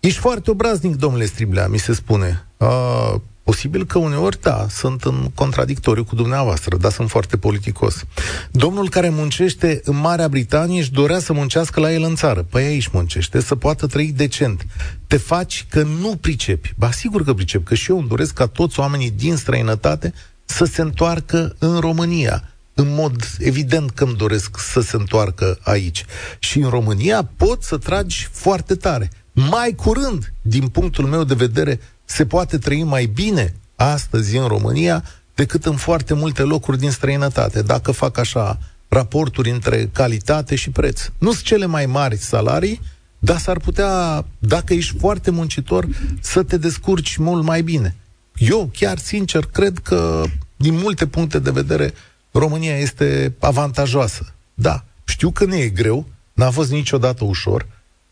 [0.01, 2.47] Ești foarte obraznic, domnule Striblea, mi se spune.
[2.57, 8.05] Uh, posibil că uneori, da, sunt în contradictoriu cu dumneavoastră, dar sunt foarte politicos.
[8.51, 12.43] Domnul care muncește în Marea Britanie își dorea să muncească la el în țară.
[12.43, 14.67] Păi aici muncește, să poată trăi decent.
[15.07, 16.75] Te faci că nu pricepi.
[16.77, 20.65] Ba, sigur că pricep, că și eu îmi doresc ca toți oamenii din străinătate să
[20.65, 22.53] se întoarcă în România.
[22.75, 26.05] În mod evident că îmi doresc să se întoarcă aici.
[26.39, 29.11] Și în România pot să tragi foarte tare.
[29.46, 35.05] Mai curând, din punctul meu de vedere, se poate trăi mai bine astăzi în România
[35.35, 41.03] decât în foarte multe locuri din străinătate, dacă fac așa raporturi între calitate și preț.
[41.18, 42.81] Nu sunt cele mai mari salarii,
[43.18, 45.87] dar s-ar putea, dacă ești foarte muncitor,
[46.20, 47.96] să te descurci mult mai bine.
[48.35, 50.24] Eu chiar, sincer, cred că,
[50.57, 51.94] din multe puncte de vedere,
[52.33, 54.35] România este avantajoasă.
[54.55, 57.66] Da, știu că nu e greu, n-a fost niciodată ușor,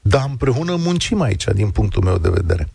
[0.08, 2.68] dar împreună muncim aici, din punctul meu de vedere.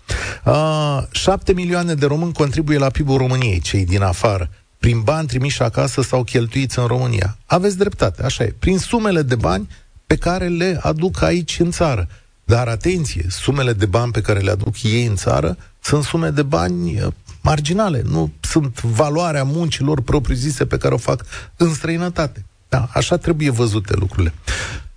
[0.44, 5.62] A, șapte milioane de români contribuie la PIB-ul României, cei din afară, prin bani trimiși
[5.62, 7.38] acasă sau cheltuiți în România.
[7.46, 8.56] Aveți dreptate, așa e.
[8.60, 9.70] Prin sumele de bani
[10.08, 12.08] pe care le aduc aici în țară.
[12.44, 16.44] Dar atenție, sumele de bani pe care le aduc ei în țară sunt sume de
[16.44, 17.08] bani uh,
[17.42, 21.26] marginale, nu sunt valoarea muncilor propriu-zise pe care o fac
[21.58, 22.46] în străinătate.
[22.70, 24.34] Da, așa trebuie văzute lucrurile.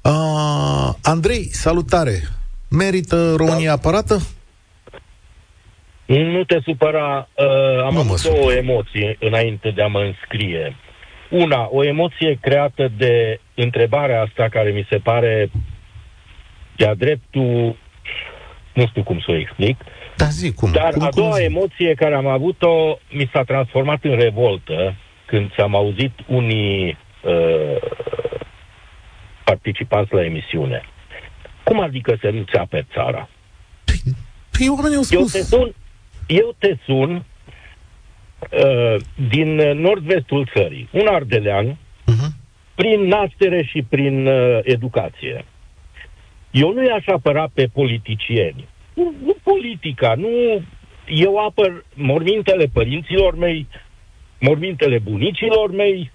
[0.04, 2.22] Uh, Andrei, salutare!
[2.70, 3.72] Merită România da.
[3.72, 4.18] apărată?
[6.06, 8.56] Nu te supăra, uh, am nu avut două supăr.
[8.56, 10.76] emoții înainte de a mă înscrie.
[11.30, 15.50] Una, o emoție creată de întrebarea asta care mi se pare
[16.76, 17.76] de-a dreptul,
[18.72, 19.76] nu știu cum să o explic,
[20.16, 20.72] da, zi, cum?
[20.72, 21.42] dar cum, a cum doua zi?
[21.42, 24.94] emoție care am avut-o mi s-a transformat în revoltă
[25.26, 27.76] când ți-am auzit unii uh,
[29.44, 30.82] participanți la emisiune.
[31.62, 33.28] Cum adică să nu-ți aperi țara?
[33.84, 34.14] Păi,
[34.58, 35.34] păi oamenii au spus...
[35.34, 35.74] Eu te sun,
[36.26, 37.24] eu te sun
[38.50, 38.96] uh,
[39.28, 42.28] din nord-vestul țării, un ardelean, uh-huh.
[42.74, 45.44] prin naștere și prin uh, educație.
[46.50, 48.68] Eu nu i-aș apăra pe politicieni.
[48.94, 50.62] Nu, nu politica, nu...
[51.06, 53.66] Eu apăr mormintele părinților mei,
[54.40, 56.10] mormintele bunicilor mei,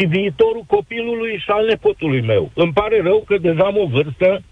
[0.00, 2.50] și viitorul copilului și al nepotului meu.
[2.54, 4.42] Îmi pare rău că deja am o vârstă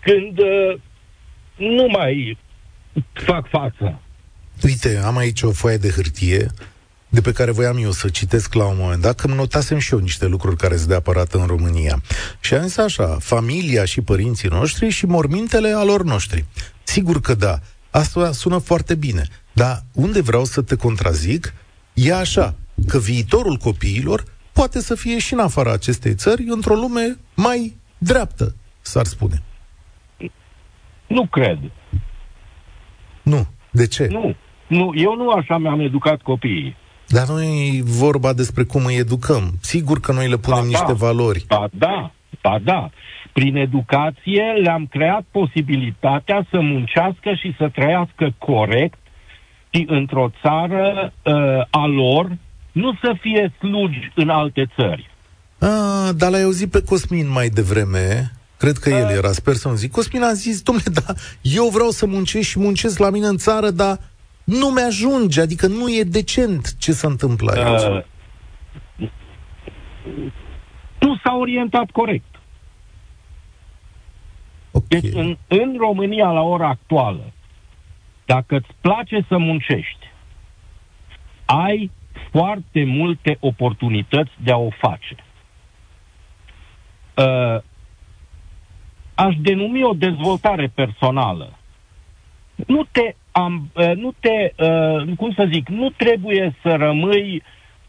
[0.00, 0.80] când uh,
[1.56, 2.38] nu mai
[3.12, 4.00] fac față.
[4.64, 6.46] Uite, am aici o foaie de hârtie
[7.08, 9.92] de pe care voiam eu să citesc la un moment dat, că îmi notasem și
[9.92, 12.02] eu niște lucruri care sunt de apărat în România.
[12.40, 16.44] Și am zis așa, familia și părinții noștri și mormintele alor noștri.
[16.82, 17.58] Sigur că da,
[17.90, 21.54] asta sună foarte bine, dar unde vreau să te contrazic
[21.94, 22.54] e așa,
[22.86, 28.54] că viitorul copiilor poate să fie și în afara acestei țări, într-o lume mai dreaptă,
[28.80, 29.42] s-ar spune.
[31.06, 31.58] Nu cred.
[33.22, 33.46] Nu.
[33.70, 34.06] De ce?
[34.10, 34.34] Nu.
[34.66, 34.92] nu.
[34.94, 36.76] Eu nu așa mi-am educat copiii.
[37.08, 39.42] Dar nu e vorba despre cum îi educăm.
[39.60, 41.44] Sigur că noi le punem ba niște da, valori.
[41.48, 42.12] Ba da,
[42.42, 42.90] ba da.
[43.32, 48.98] Prin educație le-am creat posibilitatea să muncească și să trăiască corect
[49.70, 51.34] și într-o țară uh,
[51.70, 52.36] a lor,
[52.72, 55.10] nu să fie slugi în alte țări.
[55.58, 59.90] A, dar l-ai auzit pe Cosmin mai devreme, cred că el era, sper să-mi zic.
[59.90, 63.70] Cosmin a zis, domnule, da, eu vreau să muncesc și muncesc la mine în țară,
[63.70, 63.98] dar
[64.44, 67.82] nu mi-ajunge, adică nu e decent ce se întâmplă aici.
[67.82, 68.02] Uh,
[70.98, 72.34] nu s-a orientat corect.
[74.70, 75.00] Okay.
[75.00, 77.32] Deci în, în România la ora actuală,
[78.24, 80.10] dacă îți place să muncești,
[81.44, 81.90] ai
[82.32, 85.16] foarte multe oportunități de a o face.
[87.16, 87.62] Uh,
[89.14, 91.58] aș denumi o dezvoltare personală.
[92.66, 97.42] Nu te, am, uh, nu te uh, cum să zic, nu trebuie să rămâi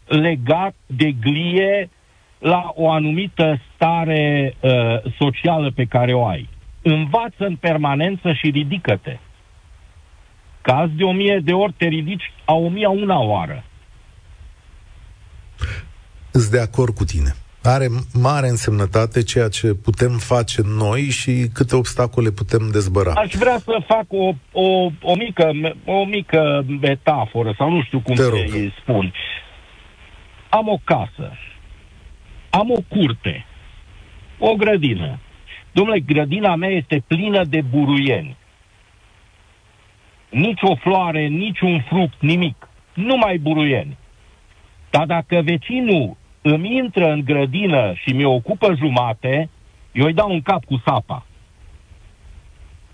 [0.06, 1.90] legat de glie
[2.38, 4.70] la o anumită stare uh,
[5.18, 6.48] socială pe care o ai.
[6.82, 9.18] Învață în permanență și ridică-te.
[10.60, 13.64] Caz de o mie de ori te ridici a o mie una oară.
[16.36, 17.32] Îți de acord cu tine.
[17.62, 23.12] Are mare însemnătate ceea ce putem face noi și câte obstacole putem dezbăra.
[23.12, 25.52] Aș vrea să fac o, o, o, mică,
[25.84, 29.12] o mică metaforă, sau nu știu cum să îi spun.
[30.48, 31.38] Am o casă,
[32.50, 33.46] am o curte,
[34.38, 35.18] o grădină.
[35.72, 38.36] Domnule, grădina mea este plină de buruieni.
[40.30, 42.68] Nici o floare, nici un fruct, nimic.
[42.94, 43.96] Numai buruieni.
[44.90, 46.16] Dar dacă vecinul
[46.52, 49.48] îmi intră în grădină și mi ocupă jumate,
[49.92, 51.26] eu îi dau un cap cu sapa.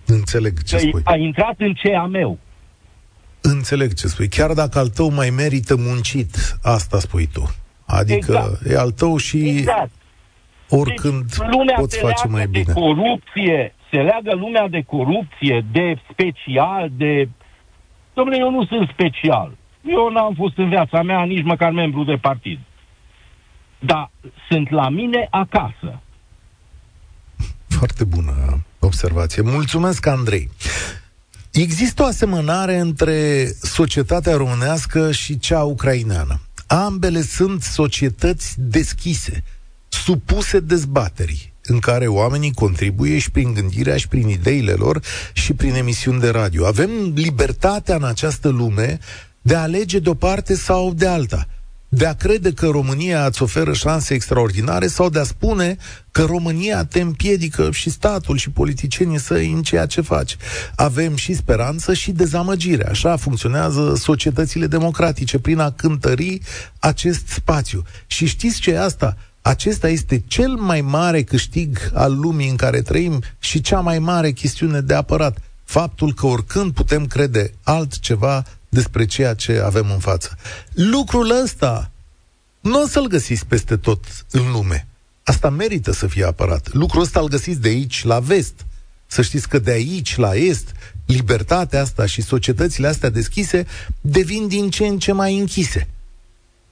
[0.07, 1.03] Înțeleg ce spui.
[1.05, 2.39] A intrat în ceea meu.
[3.41, 4.29] Înțeleg ce spui.
[4.29, 7.55] Chiar dacă al tău mai merită muncit, asta spui tu.
[7.87, 8.67] Adică exact.
[8.67, 9.91] e al tău și exact.
[10.69, 12.65] oricând deci, lumea poți face mai bine.
[12.67, 17.29] De corupție, se leagă lumea de corupție, de special, de...
[18.15, 19.57] Domnule, eu nu sunt special.
[19.83, 22.59] Eu n-am fost în viața mea nici măcar membru de partid.
[23.81, 24.11] Dar
[24.49, 26.01] sunt la mine acasă.
[27.69, 29.43] Foarte bună observație.
[29.43, 30.51] Mulțumesc, Andrei.
[31.53, 36.41] Există o asemănare între societatea românească și cea ucraineană.
[36.67, 39.45] Ambele sunt societăți deschise,
[39.89, 45.01] supuse dezbaterii, în care oamenii contribuie și prin gândirea și prin ideile lor
[45.33, 46.67] și prin emisiuni de radio.
[46.67, 48.99] Avem libertatea în această lume
[49.43, 51.47] de a alege de o parte sau de alta
[51.93, 55.77] de a crede că România îți oferă șanse extraordinare sau de a spune
[56.11, 60.37] că România te împiedică și statul și politicienii săi în ceea ce faci.
[60.75, 62.89] Avem și speranță și dezamăgire.
[62.89, 66.41] Așa funcționează societățile democratice, prin a cântări
[66.79, 67.83] acest spațiu.
[68.07, 69.17] Și știți ce e asta?
[69.43, 74.31] Acesta este cel mai mare câștig al lumii în care trăim și cea mai mare
[74.31, 75.39] chestiune de apărat.
[75.65, 80.37] Faptul că oricând putem crede altceva despre ceea ce avem în față.
[80.73, 81.91] Lucrul ăsta
[82.61, 84.87] nu o să-l găsiți peste tot în lume.
[85.23, 86.73] Asta merită să fie apărat.
[86.73, 88.55] Lucrul ăsta îl găsiți de aici la vest.
[89.07, 90.73] Să știți că de aici la est,
[91.07, 93.67] libertatea asta și societățile astea deschise
[94.01, 95.89] devin din ce în ce mai închise.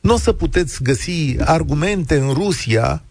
[0.01, 3.03] Nu o să puteți găsi argumente în Rusia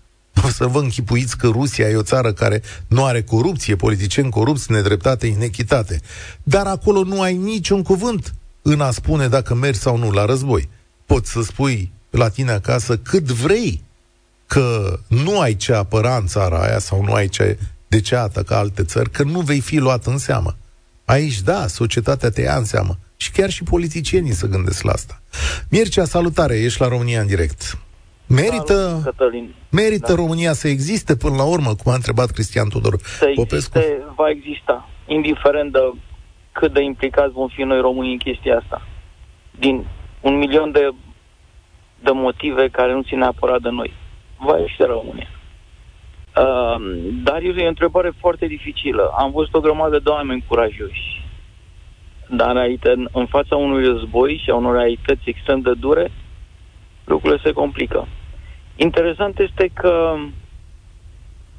[0.43, 4.71] o să vă închipuiți că Rusia e o țară care nu are corupție, politicieni corupți,
[4.71, 6.01] nedreptate, inechitate.
[6.43, 8.33] Dar acolo nu ai niciun cuvânt
[8.69, 10.69] în a spune dacă mergi sau nu la război.
[11.05, 13.83] Poți să spui la tine acasă cât vrei
[14.47, 18.57] că nu ai ce apăra în țara aia sau nu ai ce de ce ataca
[18.57, 20.55] alte țări, că nu vei fi luat în seamă.
[21.05, 22.97] Aici, da, societatea te ia în seamă.
[23.15, 25.21] Și chiar și politicienii să gândesc la asta.
[25.69, 27.77] Mircea, salutare, ești la România în direct.
[28.27, 29.33] Merită, Salut,
[29.69, 30.15] merită da.
[30.15, 33.77] România să existe până la urmă, cum a întrebat Cristian Tudor să Popescu?
[33.77, 35.79] Existe, va exista, indiferent de
[36.59, 38.81] cât de implicați vom fi noi românii în chestia asta.
[39.51, 39.85] Din
[40.21, 40.89] un milion de,
[41.99, 43.93] de motive care nu țin neapărat de noi.
[44.37, 45.29] Va ieși de România.
[46.37, 46.75] Uh,
[47.23, 49.13] dar e o întrebare foarte dificilă.
[49.17, 51.25] Am văzut o grămadă de oameni curajoși.
[52.29, 56.11] Dar în, în fața unui război și a unor realități extrem de dure,
[57.05, 58.07] lucrurile se complică.
[58.75, 60.15] Interesant este că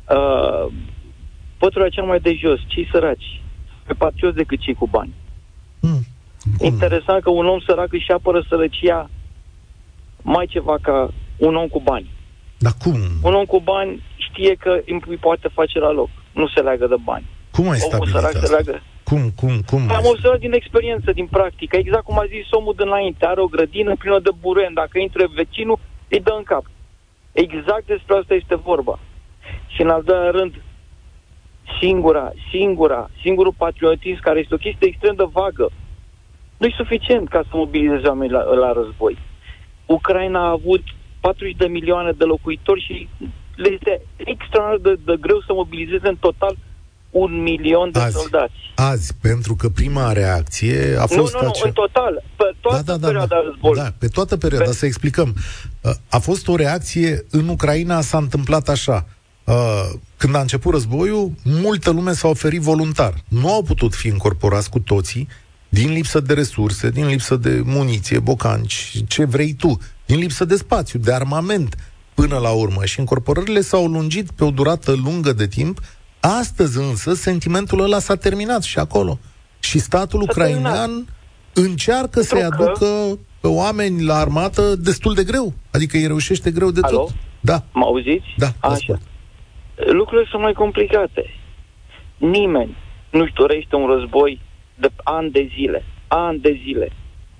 [0.08, 0.72] uh,
[1.58, 3.40] pătura cel mai de jos, cei săraci,
[3.88, 5.14] pe patrioți decât cei cu bani.
[5.80, 6.02] Mm.
[6.60, 9.10] Interesant că un om sărac își apără sărăcia
[10.22, 12.10] mai ceva ca un om cu bani.
[12.58, 13.00] Dar cum?
[13.22, 16.10] Un om cu bani știe că îi poate face la loc.
[16.32, 17.26] Nu se leagă de bani.
[17.50, 18.46] Cum ai stabilit sărac asta?
[18.46, 18.82] Se leagă...
[19.04, 19.90] Cum, cum, cum?
[19.90, 21.76] Am observat din experiență, din practică.
[21.76, 23.26] Exact cum a zis omul de înainte.
[23.26, 24.74] Are o grădină plină de buren.
[24.74, 25.78] Dacă intră vecinul,
[26.08, 26.64] îi dă în cap.
[27.32, 28.98] Exact despre asta este vorba.
[29.66, 30.54] Și în al doilea rând,
[31.80, 35.70] singura, singura, singurul patriotism care este o chestie extrem de vagă.
[36.56, 39.18] Nu e suficient ca să mobilizeze oamenii la, la război.
[39.86, 40.82] Ucraina a avut
[41.20, 43.08] 40 de milioane de locuitori și
[43.54, 46.56] le este extraordinar de, de greu să mobilizeze în total
[47.10, 48.16] un milion de Azi.
[48.16, 48.54] soldați.
[48.74, 51.66] Azi, pentru că prima reacție a fost nu, nu, nu, acea...
[51.66, 53.82] în total, pe toată da, da, da, perioada da, războiului.
[53.82, 55.34] da, pe toată perioada, Pe- să explicăm.
[55.82, 59.06] Uh, A fost o reacție, în Ucraina s-a întâmplat așa.
[59.48, 63.14] Uh, Când a început războiul, multă lume s-a oferit voluntar.
[63.28, 65.28] Nu au putut fi încorporați cu toții,
[65.68, 70.56] din lipsă de resurse, din lipsă de muniție, bocanci, ce vrei tu, din lipsă de
[70.56, 71.76] spațiu, de armament,
[72.14, 72.84] până la urmă.
[72.84, 75.80] Și încorporările s-au lungit pe o durată lungă de timp.
[76.20, 79.18] Astăzi însă, sentimentul ăla s-a terminat și acolo.
[79.58, 80.60] Și statul S-a terminat.
[80.62, 81.06] ucrainean
[81.52, 85.52] încearcă să-i Pentru că- aducă pe oameni la armată destul de greu.
[85.70, 86.96] Adică îi reușește greu de Alo?
[86.96, 87.14] tot.
[87.40, 88.26] Da, Mă auziți?
[88.36, 88.74] da, vă Așa.
[88.74, 89.00] ascult.
[89.86, 91.34] Lucrurile sunt mai complicate.
[92.16, 92.76] Nimeni
[93.10, 94.40] nu-și dorește un război
[94.74, 95.84] de ani de zile.
[96.08, 96.88] Ani de zile.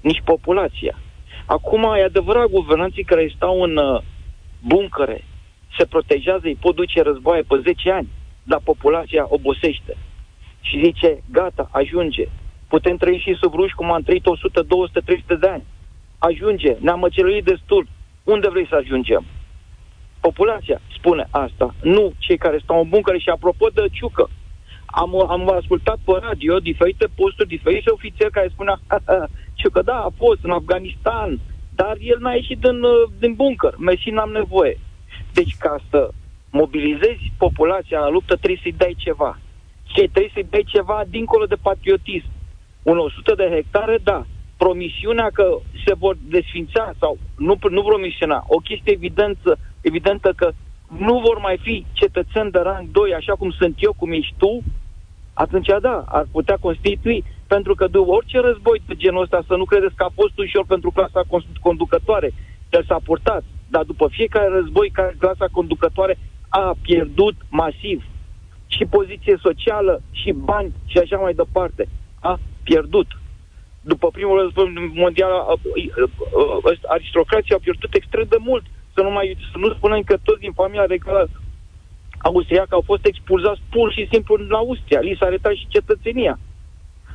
[0.01, 0.99] Nici populația.
[1.47, 4.01] Acum, e adevărat, guvernanții care stau în uh,
[4.61, 5.24] buncăre
[5.78, 8.09] se protejează, îi pot duce războaie pe 10 ani,
[8.43, 9.97] dar populația obosește.
[10.61, 12.28] Și zice, gata, ajunge.
[12.68, 15.64] Putem trăi și sub ruși cum am trăit 100, 200, 300 de ani.
[16.18, 17.86] Ajunge, ne-am măceluit destul.
[18.24, 19.24] Unde vrei să ajungem?
[20.29, 24.31] Populația spune asta, nu cei care stau în buncăre și apropo de ciucă.
[24.87, 28.81] Am, am ascultat pe radio diferite posturi, diferite ofițeri care spunea
[29.55, 31.41] ciucă, da, a fost în Afganistan,
[31.74, 34.79] dar el n-a ieșit din, uh, din buncăr, mersi n-am nevoie.
[35.33, 36.11] Deci ca să
[36.51, 39.39] mobilizezi populația la luptă trebuie să-i dai ceva.
[39.93, 42.31] Și trebuie să-i dai ceva dincolo de patriotism.
[42.83, 44.26] Un 100 de hectare, da.
[44.57, 50.53] Promisiunea că se vor desfința sau nu, nu promisiunea, o chestie evidentă, evidentă că
[50.99, 54.62] nu vor mai fi cetățeni de rang 2 așa cum sunt eu, cum ești tu,
[55.33, 59.64] atunci da, ar putea constitui, pentru că de orice război de genul ăsta, să nu
[59.64, 62.33] credeți că a fost ușor pentru clasa con- conducătoare,
[62.70, 66.18] el s-a purtat, dar după fiecare război, ca- clasa conducătoare
[66.49, 68.05] a pierdut masiv
[68.66, 71.89] și poziție socială, și bani, și așa mai departe.
[72.20, 73.07] A pierdut.
[73.81, 75.61] După primul război mondial, a- a-
[76.64, 78.64] a- aristocrația a pierdut extrem de mult.
[78.99, 81.30] Să nu, mai, să nu spunem că toți din familia regală
[82.18, 85.01] austriacă au fost expulzați pur și simplu în Austria.
[85.01, 86.38] Li s-a retat și cetățenia.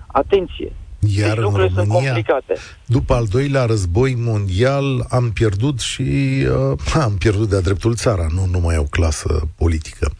[0.07, 0.71] Atenție!
[0.99, 2.55] Iar deci în lucrurile sunt România, complicate.
[2.86, 8.45] după al doilea război mondial, am pierdut și uh, am pierdut de-a dreptul țara, nu
[8.45, 10.11] numai o clasă politică.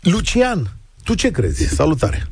[0.00, 0.66] Lucian,
[1.04, 1.74] tu ce crezi?
[1.74, 2.26] Salutare!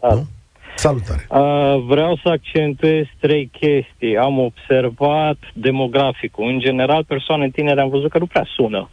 [0.00, 0.14] Da.
[0.14, 0.26] Nu?
[0.74, 1.26] Salutare!
[1.30, 4.16] Uh, vreau să accentuez trei chestii.
[4.16, 6.48] Am observat demograficul.
[6.48, 8.90] În general, persoane tinere am văzut că nu prea sună.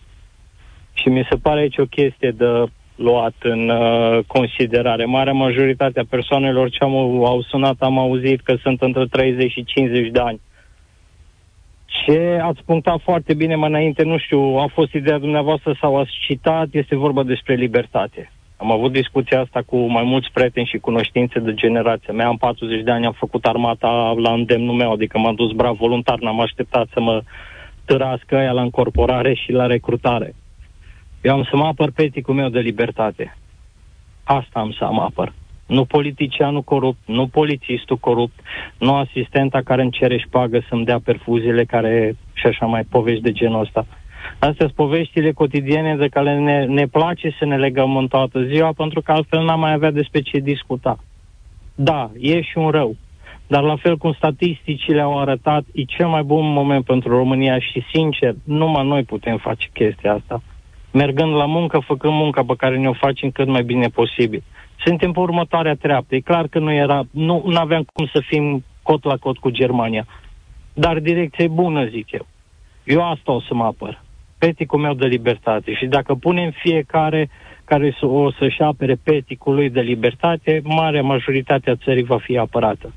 [0.93, 2.45] Și mi se pare aici o chestie de
[2.95, 5.05] luat în uh, considerare.
[5.05, 9.63] Marea majoritate a persoanelor ce am, au sunat am auzit că sunt între 30 și
[9.63, 10.41] 50 de ani.
[12.05, 16.11] Ce ați punctat foarte bine mai înainte, nu știu, a fost ideea dumneavoastră sau ați
[16.27, 18.31] citat, este vorba despre libertate.
[18.61, 22.27] Am avut discuția asta cu mai mulți prieteni și cunoștințe de generația mea.
[22.27, 26.19] Am 40 de ani, am făcut armata la îndemnul meu, adică m-am dus brav voluntar,
[26.19, 27.23] n-am așteptat să mă
[27.85, 30.35] târască aia la încorporare și la recrutare.
[31.21, 33.37] Eu am să mă apăr pe eticul meu de libertate.
[34.23, 35.33] Asta am să mă apăr.
[35.65, 38.39] Nu politicianul corupt, nu polițistul corupt,
[38.77, 43.31] nu asistenta care îmi cere șpagă să-mi dea perfuziile care și așa mai povești de
[43.31, 43.85] genul ăsta.
[44.39, 48.71] Astea sunt poveștile cotidiene de care ne, ne place să ne legăm în toată ziua,
[48.75, 50.97] pentru că altfel n-am mai avea despre ce discuta.
[51.75, 52.95] Da, e și un rău.
[53.47, 57.83] Dar la fel cum statisticile au arătat, e cel mai bun moment pentru România și,
[57.93, 60.41] sincer, numai noi putem face chestia asta.
[60.91, 64.43] Mergând la muncă, făcând munca pe care ne-o facem cât mai bine posibil.
[64.85, 66.15] Suntem pe următoarea treaptă.
[66.15, 70.05] E clar că nu era, nu aveam cum să fim cot la cot cu Germania.
[70.73, 72.27] Dar direcția e bună, zic eu.
[72.83, 74.01] Eu asta o să mă apăr.
[74.45, 75.73] Peticul meu de libertate.
[75.79, 77.29] Și dacă punem fiecare
[77.65, 82.37] care să- o să-și apere peticul lui de libertate, marea majoritate a țării va fi
[82.37, 82.87] apărată.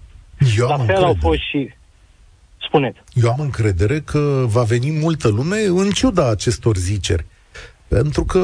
[0.58, 1.18] Eu La am, fel au încredere.
[1.28, 1.60] fost și...
[2.66, 2.98] Spuneți.
[3.12, 7.24] Eu am încredere că va veni multă lume în ciuda acestor ziceri.
[7.88, 8.40] Pentru că,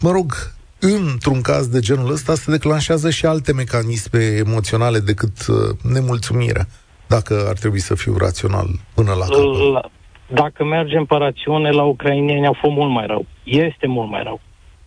[0.00, 0.32] mă rog,
[0.78, 5.56] într-un caz de genul ăsta se declanșează și alte mecanisme emoționale decât uh,
[5.92, 6.66] nemulțumirea,
[7.06, 9.72] dacă ar trebui să fiu rațional până la capăt.
[9.72, 9.90] La,
[10.32, 13.26] dacă mergem pe rațiune, la ucrainieni au fost mult mai rău.
[13.44, 14.40] Este mult mai rău.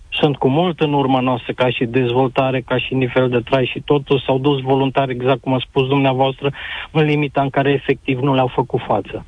[0.09, 3.81] Sunt cu mult în urma noastră ca și dezvoltare, ca și nivel de trai și
[3.85, 6.53] totul s-au dus voluntari, exact cum a spus dumneavoastră,
[6.91, 9.25] în limita în care efectiv nu le-au făcut față.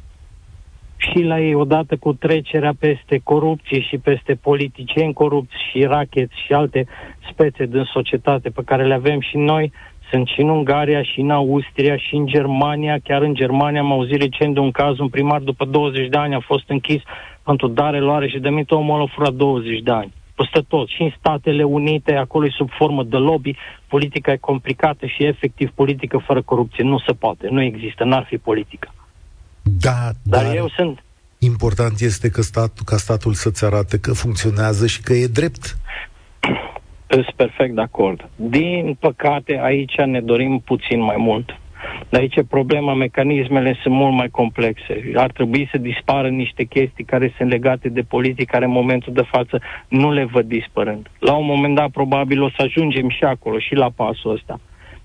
[0.97, 6.53] Și la ei, odată cu trecerea peste corupție și peste politicieni corupți și racheți și
[6.53, 6.85] alte
[7.31, 9.71] spețe din societate pe care le avem și noi,
[10.15, 12.97] Sunt și în Ungaria, și în Austria, și în Germania.
[13.03, 16.35] Chiar în Germania am auzit recent de un caz, un primar după 20 de ani
[16.35, 17.01] a fost închis
[17.43, 20.13] pentru dare, luare și de mită, omul a furat 20 de ani.
[20.35, 23.55] Peste tot, și în Statele Unite, acolo e sub formă de lobby,
[23.87, 26.83] politica e complicată și efectiv politică fără corupție.
[26.83, 28.93] Nu se poate, nu există, n-ar fi politică.
[29.61, 31.03] Da, dar, dar eu sunt...
[31.39, 35.77] Important este că stat, ca statul să-ți arate că funcționează și că e drept.
[37.07, 38.29] Sunt perfect de acord.
[38.35, 41.59] Din păcate, aici ne dorim puțin mai mult.
[42.09, 45.11] De aici problema, mecanismele sunt mult mai complexe.
[45.15, 49.21] Ar trebui să dispară niște chestii care sunt legate de politică, care în momentul de
[49.21, 51.07] față nu le văd dispărând.
[51.19, 54.59] La un moment dat, probabil, o să ajungem și acolo, și la pasul ăsta.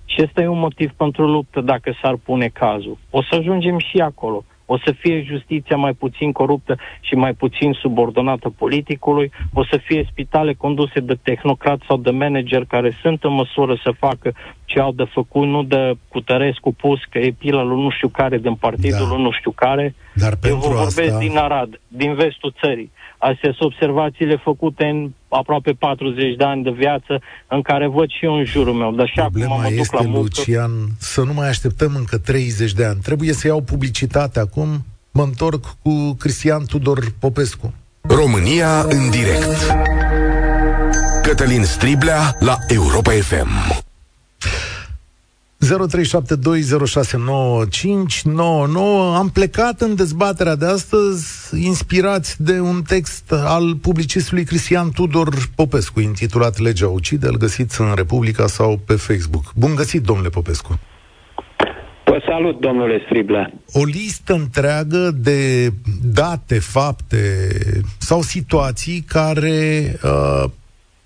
[0.05, 2.99] Și ăsta e un motiv pentru luptă, dacă s-ar pune cazul.
[3.11, 7.73] O să ajungem și acolo o să fie justiția mai puțin coruptă și mai puțin
[7.73, 13.33] subordonată politicului, o să fie spitale conduse de tehnocrați sau de manager care sunt în
[13.33, 14.33] măsură să facă
[14.65, 18.39] ce au de făcut, nu de Cutărescu pus că e pila lui nu știu care
[18.39, 19.15] din partidul da.
[19.15, 19.95] lui nu știu care.
[20.15, 21.19] Dar Eu vă vorbesc asta...
[21.19, 22.91] din Arad, din vestul țării.
[23.23, 28.25] Astea sunt observațiile făcute în aproape 40 de ani de viață în care văd și
[28.25, 28.93] eu în jurul meu.
[28.93, 32.73] Dar și Problema acum mă este, duc la Lucian, să nu mai așteptăm încă 30
[32.73, 32.99] de ani.
[33.03, 34.69] Trebuie să iau publicitate acum.
[35.11, 37.75] Mă întorc cu Cristian Tudor Popescu.
[38.01, 39.75] România în direct.
[41.23, 43.49] Cătălin Striblea la Europa FM.
[45.61, 45.67] 0372069599.
[49.17, 56.01] Am plecat în dezbaterea de astăzi inspirați de un text al publicistului Cristian Tudor Popescu,
[56.01, 59.53] intitulat Legea ucide, îl găsiți în Republica sau pe Facebook.
[59.55, 60.79] Bun găsit, domnule Popescu!
[62.05, 63.53] Vă salut, domnule Striblea.
[63.73, 67.49] O listă întreagă de date, fapte
[67.99, 70.45] sau situații care uh,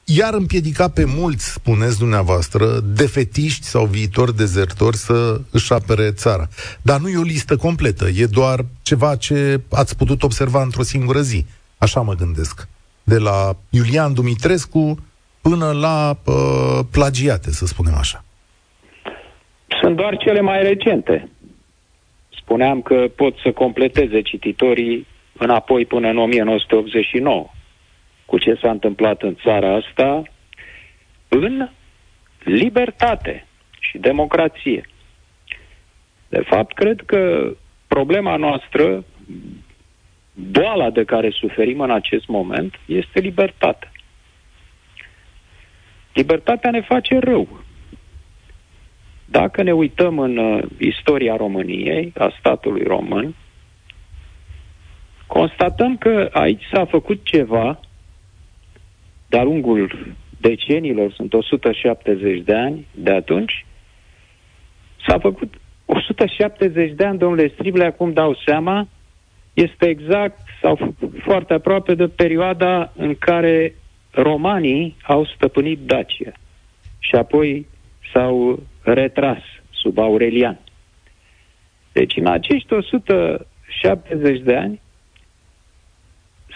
[0.05, 2.65] iar împiedica pe mulți, spuneți dumneavoastră,
[2.97, 6.47] defetiști sau viitori dezertori să își apere țara.
[6.83, 11.21] Dar nu e o listă completă, e doar ceva ce ați putut observa într-o singură
[11.21, 11.45] zi.
[11.79, 12.69] Așa mă gândesc.
[13.03, 14.99] De la Iulian Dumitrescu
[15.41, 16.35] până la uh,
[16.93, 18.25] plagiate, să spunem așa.
[19.81, 21.29] Sunt doar cele mai recente.
[22.29, 25.07] Spuneam că pot să completeze cititorii
[25.39, 27.54] înapoi până în 1989
[28.27, 30.23] cu ce s-a întâmplat în țara asta
[31.29, 31.69] în
[32.45, 33.47] libertate
[33.81, 34.89] și democrație.
[36.29, 37.53] De fapt, cred că
[37.87, 39.05] problema noastră,
[40.33, 43.93] boala de care suferim în acest moment, este libertatea.
[46.13, 47.63] Libertatea ne face rău.
[49.25, 53.35] Dacă ne uităm în uh, istoria României, a statului român,
[55.27, 57.81] constatăm că aici s-a făcut ceva
[59.29, 63.67] de-a lungul decenilor, sunt 170 de ani de atunci,
[65.07, 65.55] s-a făcut
[65.85, 68.89] 170 de ani, domnule Strible, acum dau seama,
[69.53, 73.75] este exact sau foarte aproape de perioada în care
[74.11, 76.33] romanii au stăpânit Dacia
[76.99, 77.67] și apoi
[78.13, 80.59] s-au retras sub Aurelian.
[81.93, 84.81] Deci în acești 170 de ani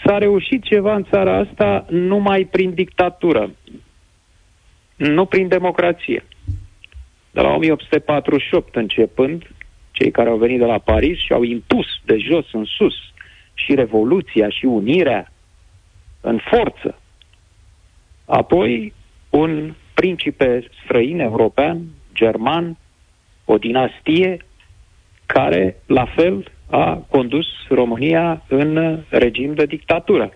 [0.04, 3.50] s-a reușit ceva în țara asta numai prin dictatură,
[4.96, 6.24] nu prin democrație.
[7.30, 9.50] De la 1848 începând,
[9.90, 12.94] cei care au venit de la Paris și au impus de jos în sus
[13.54, 15.32] și revoluția și unirea
[16.20, 16.98] în forță.
[18.24, 18.92] Apoi,
[19.30, 21.82] un principe străin european,
[22.14, 22.76] german,
[23.44, 24.44] o dinastie
[25.26, 30.32] care, la fel, a condus România în regim de dictatură.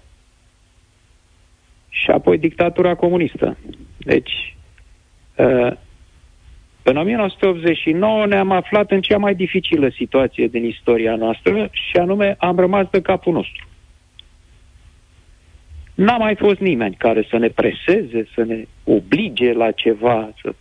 [1.88, 3.56] Și apoi dictatura comunistă.
[3.96, 4.56] Deci,
[5.36, 5.72] uh,
[6.82, 12.56] în 1989 ne-am aflat în cea mai dificilă situație din istoria noastră și anume am
[12.56, 13.66] rămas de capul nostru.
[15.94, 20.32] N-a mai fost nimeni care să ne preseze, să ne oblige la ceva.
[20.42, 20.54] Să...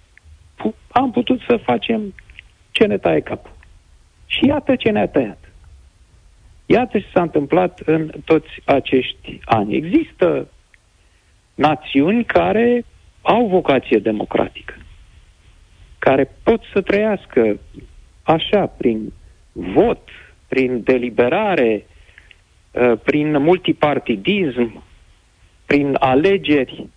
[0.91, 2.13] Am putut să facem
[2.71, 3.51] ce ne taie capul.
[4.25, 5.40] Și iată ce ne-a tăiat.
[6.71, 9.75] Iată ce s-a întâmplat în toți acești ani.
[9.75, 10.47] Există
[11.55, 12.85] națiuni care
[13.21, 14.73] au vocație democratică,
[15.99, 17.59] care pot să trăiască
[18.23, 19.13] așa, prin
[19.51, 20.09] vot,
[20.47, 21.85] prin deliberare,
[22.71, 24.83] uh, prin multipartidism,
[25.65, 26.87] prin alegeri.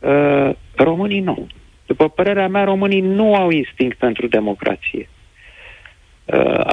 [0.00, 1.46] Uh, românii nu.
[1.86, 5.08] După părerea mea, românii nu au instinct pentru democrație.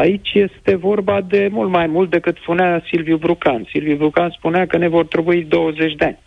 [0.03, 3.67] Uh, aici este vorba de mult mai mult decât spunea Silviu Brucan.
[3.69, 6.19] Silviu Brucan spunea că ne vor trebui 20 de ani.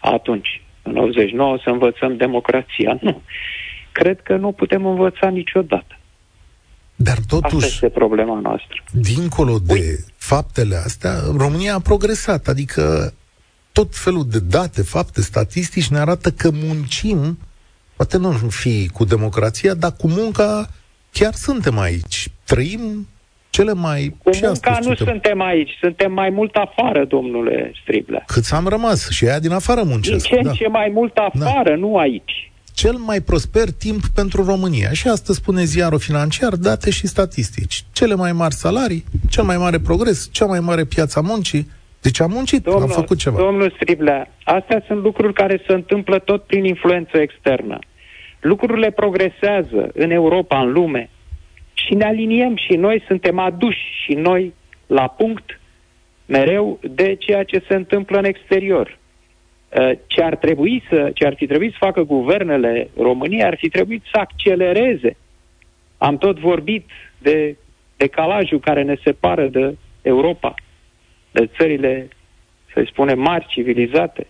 [0.00, 2.98] Atunci, în 89, să învățăm democrația.
[3.00, 3.22] Nu.
[3.92, 5.98] cred că nu putem învăța niciodată.
[6.96, 8.84] Dar totuși, Asta este problema noastră.
[8.92, 10.04] dincolo de Ui.
[10.16, 13.14] faptele astea, România a progresat, adică
[13.72, 17.38] tot felul de date, fapte, statistici ne arată că muncim,
[17.96, 20.68] poate nu fi cu democrația, dar cu munca
[21.12, 22.28] chiar suntem aici.
[22.44, 23.06] Trăim
[23.56, 24.16] cele mai...
[24.22, 25.06] Cu munca nu suntem...
[25.06, 28.22] suntem aici, suntem mai mult afară, domnule Striblea.
[28.26, 30.28] Cât am rămas și aia din afară muncesc.
[30.28, 30.52] Din ce da.
[30.52, 31.22] ce mai mult da.
[31.22, 31.76] afară, da.
[31.76, 32.50] nu aici.
[32.74, 34.90] Cel mai prosper timp pentru România.
[34.92, 37.84] Și asta spune ziarul financiar, date și statistici.
[37.92, 41.70] Cele mai mari salarii, cel mai mare progres, cea mai mare piața muncii.
[42.00, 43.36] Deci am muncit, domnul, am făcut ceva.
[43.38, 47.78] Domnul Striblea, astea sunt lucruri care se întâmplă tot prin influență externă.
[48.40, 51.10] Lucrurile progresează în Europa, în lume,
[51.76, 54.54] și ne aliniem și noi suntem aduși și noi
[54.86, 55.60] la punct
[56.26, 58.98] mereu de ceea ce se întâmplă în exterior.
[59.68, 63.68] Uh, ce ar trebui să, ce ar fi trebuit să facă guvernele României ar fi
[63.68, 65.16] trebuit să accelereze.
[65.98, 67.56] Am tot vorbit de
[67.96, 70.54] decalajul care ne separă de Europa,
[71.30, 72.08] de țările,
[72.72, 74.26] să spunem, mari, civilizate.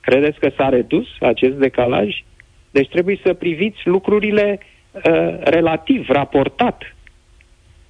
[0.00, 2.22] Credeți că s-a redus acest decalaj?
[2.70, 4.71] Deci trebuie să priviți lucrurile Uh,
[5.40, 6.82] relativ, raportat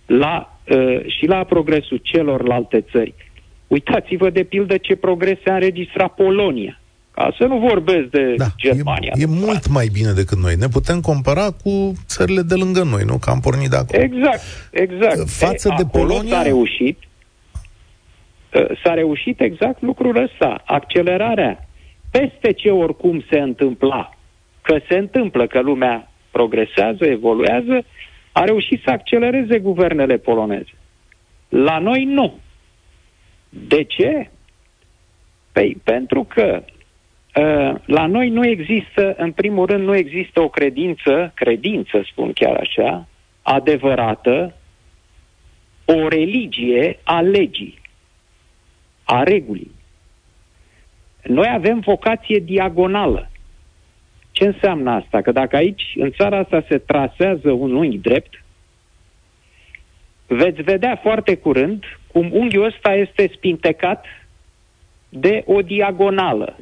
[0.07, 3.15] la, uh, și la progresul celorlalte țări.
[3.67, 6.81] Uitați-vă de pildă ce progrese a înregistrat Polonia.
[7.15, 9.13] Ca să nu vorbesc de da, Germania.
[9.15, 10.55] E, e mult mai bine decât noi.
[10.55, 13.19] Ne putem compara cu țările de lângă noi, nu?
[13.19, 14.03] Că am pornit de acolo.
[14.03, 14.41] Exact,
[14.71, 15.29] exact.
[15.29, 16.37] Față e, de Polonia...
[16.37, 16.99] s-a reușit,
[18.55, 21.69] uh, s-a reușit exact lucrul ăsta, accelerarea.
[22.11, 24.17] Peste ce oricum se întâmpla,
[24.63, 27.85] că se întâmplă, că lumea progresează, evoluează,
[28.33, 30.75] a reușit să accelereze guvernele poloneze.
[31.49, 32.39] La noi nu.
[33.49, 34.31] De ce?
[35.53, 41.33] Păi pentru că uh, la noi nu există, în primul rând, nu există o credință,
[41.35, 43.07] credință spun chiar așa,
[43.43, 44.55] adevărată,
[45.85, 47.81] o religie a legii,
[49.05, 49.75] a regulii.
[51.23, 53.31] Noi avem vocație diagonală.
[54.43, 55.21] Ce înseamnă asta?
[55.21, 58.45] Că dacă aici, în țara asta, se trasează un unghi drept,
[60.27, 64.05] veți vedea foarte curând cum unghiul ăsta este spintecat
[65.09, 66.57] de o diagonală.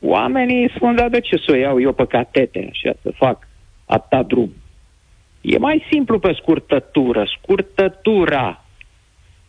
[0.00, 3.48] Oamenii spun, da, de ce să o iau eu pe catete, așa, să fac
[3.86, 4.52] atâta drum?
[5.40, 7.24] E mai simplu pe scurtătură.
[7.38, 8.64] Scurtătura.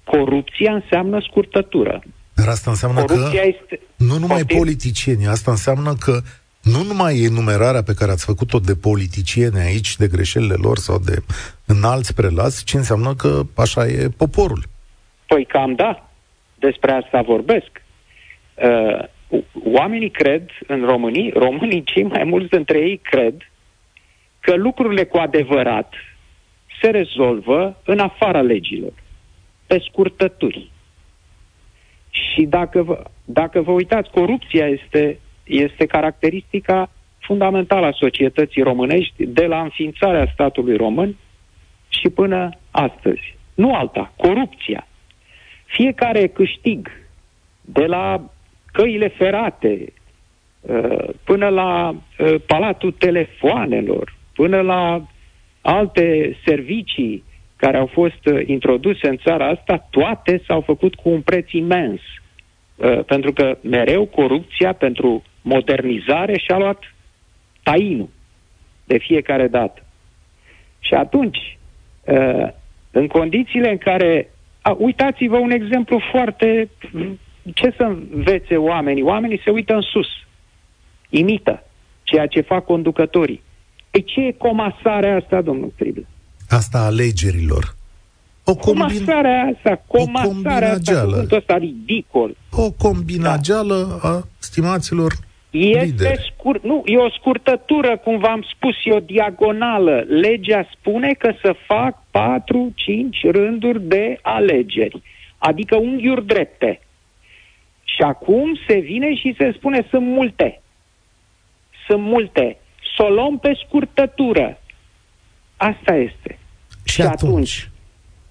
[0.03, 2.01] Corupția înseamnă scurtătură.
[2.33, 3.79] Dar asta înseamnă Corupția că este...
[3.95, 6.21] nu numai politicieni, asta înseamnă că
[6.61, 11.15] nu numai enumerarea pe care ați făcut-o de politicieni aici, de greșelile lor sau de
[11.65, 14.63] înalți prelați, ci înseamnă că așa e poporul.
[15.27, 16.09] Păi cam da,
[16.55, 17.69] despre asta vorbesc.
[18.55, 19.03] Uh,
[19.63, 23.35] oamenii cred în România, românii cei mai mulți dintre ei cred
[24.39, 25.93] că lucrurile cu adevărat
[26.81, 28.93] se rezolvă în afara legilor,
[29.67, 30.71] pe scurtături.
[32.09, 35.19] Și dacă vă, dacă vă uitați, corupția este
[35.51, 36.89] este caracteristica
[37.19, 41.15] fundamentală a societății românești de la înființarea statului român
[41.87, 43.35] și până astăzi.
[43.53, 44.87] Nu alta, corupția.
[45.65, 46.91] Fiecare câștig,
[47.61, 48.31] de la
[48.71, 49.93] căile ferate,
[50.61, 55.07] uh, până la uh, palatul telefoanelor, până la
[55.61, 57.23] alte servicii
[57.55, 62.01] care au fost uh, introduse în țara asta, toate s-au făcut cu un preț imens.
[63.05, 66.79] Pentru că mereu corupția pentru modernizare și a luat
[67.63, 68.09] tainul
[68.85, 69.83] de fiecare dată.
[70.79, 71.57] Și atunci,
[72.03, 72.47] uh,
[72.91, 74.29] în condițiile în care...
[74.61, 76.69] A, uitați-vă un exemplu foarte...
[77.53, 79.03] Ce să învețe oamenii?
[79.03, 80.07] Oamenii se uită în sus.
[81.09, 81.63] Imită
[82.03, 83.41] ceea ce fac conducătorii.
[83.91, 86.07] Păi ce e comasarea asta, domnul Trible?
[86.49, 87.75] Asta alegerilor.
[88.43, 88.83] O combin...
[88.83, 92.35] Comasarea asta, comasarea asta, cuvântul ăsta ridicol.
[92.51, 94.09] O combinageală da.
[94.09, 95.13] a stimaților
[95.51, 100.05] este scurt, nu, e o scurtătură, cum v-am spus, e o diagonală.
[100.07, 105.01] Legea spune că să fac 4-5 rânduri de alegeri,
[105.37, 106.79] adică unghiuri drepte.
[107.83, 110.61] Și acum se vine și se spune sunt multe.
[111.87, 112.57] Sunt multe.
[112.97, 114.59] Să o luăm pe scurtătură.
[115.57, 116.39] Asta este.
[116.83, 117.69] Și, și atunci,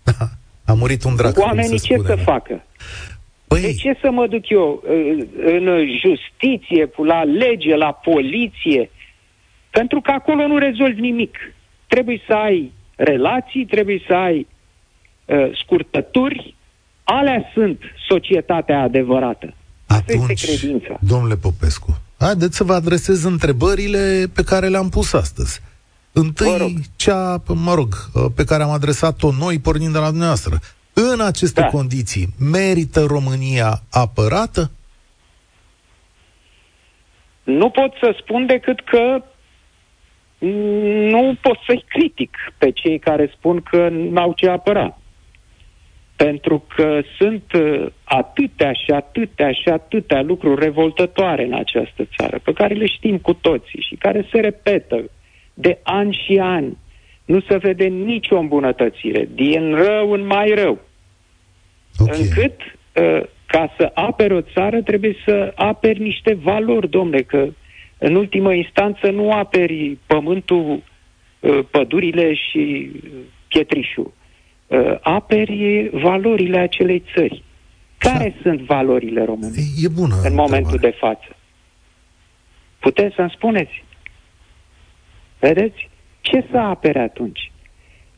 [0.05, 0.31] atunci
[0.71, 1.39] a murit un drac.
[1.39, 2.65] Oamenii ce spune, să facă?
[3.51, 3.61] Păi...
[3.61, 8.91] De ce să mă duc eu uh, în justiție, la lege, la poliție?
[9.71, 11.37] Pentru că acolo nu rezolvi nimic.
[11.87, 14.47] Trebuie să ai relații, trebuie să ai
[15.25, 16.55] uh, scurtături.
[17.05, 19.55] Alea sunt societatea adevărată.
[19.87, 20.99] Atunci, este credința.
[21.01, 25.61] domnule Popescu, haideți să vă adresez întrebările pe care le-am pus astăzi.
[26.13, 26.71] Întâi, rog.
[26.97, 27.95] cea, mă rog,
[28.35, 30.61] pe care am adresat-o noi pornind de la dumneavoastră.
[31.03, 31.67] În aceste da.
[31.67, 34.71] condiții, merită România apărată?
[37.43, 39.23] Nu pot să spun decât că
[41.11, 44.99] nu pot să-i critic pe cei care spun că n-au ce apăra.
[46.17, 52.53] Pentru că sunt uh, atâtea și atâtea și atâtea lucruri revoltătoare în această țară, pe
[52.53, 55.11] care le știm cu toții și care se repetă
[55.55, 56.77] de ani și ani.
[57.25, 60.89] Nu se vede nicio îmbunătățire, din rău în mai rău.
[62.01, 62.21] Okay.
[62.21, 67.49] Încât, uh, ca să apere o țară, trebuie să aperi niște valori, domne, că
[67.99, 70.83] în ultimă instanță nu aperi pământul,
[71.41, 72.91] uh, pădurile și
[73.49, 74.13] pietrișul.
[74.67, 77.43] Uh, aperi valorile acelei țări.
[77.99, 78.41] Care da.
[78.51, 80.91] sunt valorile române e bună în momentul întrebare.
[80.91, 81.37] de față?
[82.79, 83.85] Puteți să-mi spuneți?
[85.39, 85.89] Vedeți?
[86.21, 87.53] Ce să apere atunci?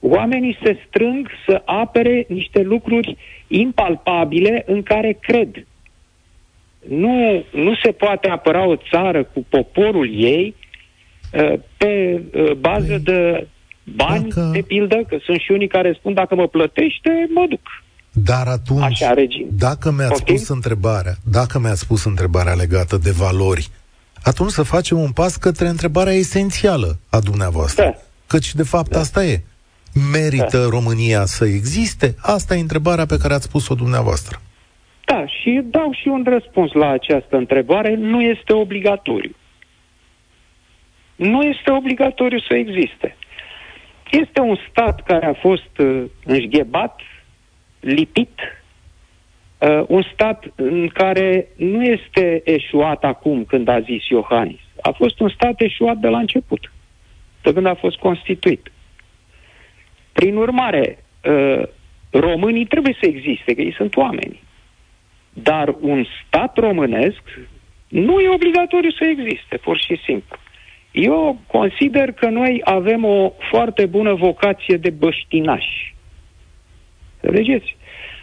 [0.01, 3.17] Oamenii se strâng să apere niște lucruri
[3.53, 5.67] impalpabile în care cred.
[6.89, 10.55] Nu, nu se poate apăra o țară cu poporul ei
[11.33, 13.47] uh, pe uh, bază păi, de
[13.85, 14.51] bani, dacă...
[14.53, 17.61] de pildă, că sunt și unii care spun dacă mă plătește, mă duc.
[18.13, 19.47] Dar atunci, Așa, regim.
[19.59, 23.69] dacă mi-ați spus întrebarea, dacă mi-ați spus întrebarea legată de valori,
[24.23, 27.85] atunci să facem un pas către întrebarea esențială a dumneavoastră.
[27.85, 27.95] Da.
[28.27, 28.99] Căci, de fapt, da.
[28.99, 29.43] asta e.
[30.13, 30.69] Merită da.
[30.69, 32.15] România să existe?
[32.21, 34.41] Asta e întrebarea pe care ați spus-o dumneavoastră.
[35.05, 37.95] Da, și dau și un răspuns la această întrebare.
[37.95, 39.35] Nu este obligatoriu.
[41.17, 43.17] Nu este obligatoriu să existe.
[44.11, 47.01] Este un stat care a fost uh, înșghebat,
[47.81, 48.39] lipit,
[49.59, 54.61] uh, un stat în care nu este eșuat acum când a zis Iohannis.
[54.83, 56.73] A fost un stat eșuat de la început,
[57.43, 58.71] de când a fost constituit.
[60.13, 61.63] Prin urmare, uh,
[62.11, 64.43] românii trebuie să existe, că ei sunt oameni.
[65.33, 67.23] Dar un stat românesc
[67.89, 70.37] nu e obligatoriu să existe, pur și simplu.
[70.91, 75.95] Eu consider că noi avem o foarte bună vocație de băștinași.
[77.21, 77.77] Înțelegeți?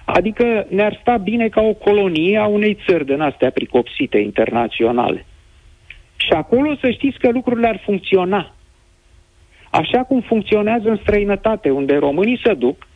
[0.06, 5.26] Adică ne-ar sta bine ca o colonie a unei țări din astea pricopsite internaționale.
[6.16, 8.56] Și acolo să știți că lucrurile ar funcționa.
[9.70, 12.88] Așa cum funcționează în străinătate, unde românii se duc,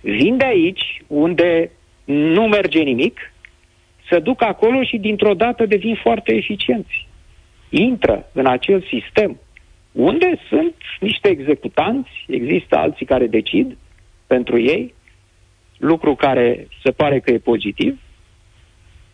[0.00, 1.70] vin de aici, unde
[2.04, 3.32] nu merge nimic,
[4.10, 7.08] se duc acolo și dintr-o dată devin foarte eficienți.
[7.68, 9.40] Intră în acel sistem
[9.92, 13.76] unde sunt niște executanți, există alții care decid
[14.26, 14.94] pentru ei,
[15.78, 17.98] lucru care se pare că e pozitiv,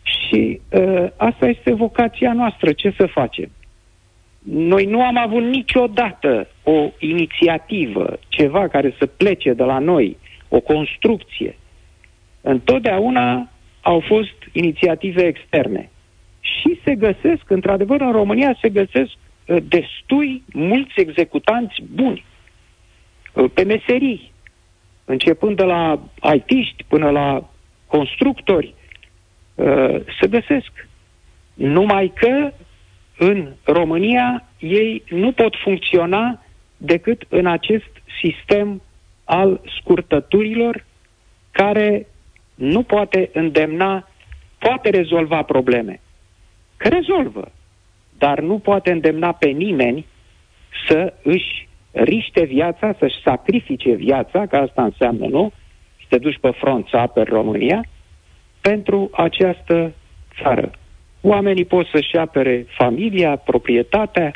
[0.01, 2.71] și uh, asta este vocația noastră.
[2.71, 3.49] Ce să facem?
[4.49, 10.17] Noi nu am avut niciodată o inițiativă, ceva care să plece de la noi,
[10.47, 11.57] o construcție.
[12.41, 13.49] Întotdeauna
[13.81, 15.89] au fost inițiative externe.
[16.39, 19.11] Și se găsesc, într-adevăr, în România se găsesc
[19.45, 22.25] uh, destui mulți executanți buni
[23.33, 24.31] uh, pe meserii,
[25.05, 27.49] începând de la aitiști până la
[27.87, 28.73] constructori,
[29.55, 30.87] uh, se găsesc.
[31.53, 32.51] Numai că
[33.17, 36.43] în România ei nu pot funcționa
[36.77, 37.91] decât în acest
[38.21, 38.81] sistem
[39.23, 40.85] al scurtăturilor
[41.51, 42.07] care
[42.55, 44.07] nu poate îndemna,
[44.57, 45.99] poate rezolva probleme.
[46.77, 47.51] Că rezolvă,
[48.17, 50.05] dar nu poate îndemna pe nimeni
[50.87, 55.51] să își riște viața, să-și sacrifice viața, că asta înseamnă, nu?
[55.99, 57.85] Să te duci pe front să aperi România,
[58.61, 59.93] pentru această
[60.41, 60.71] țară.
[61.27, 64.33] Oamenii pot să-și apere familia, proprietatea,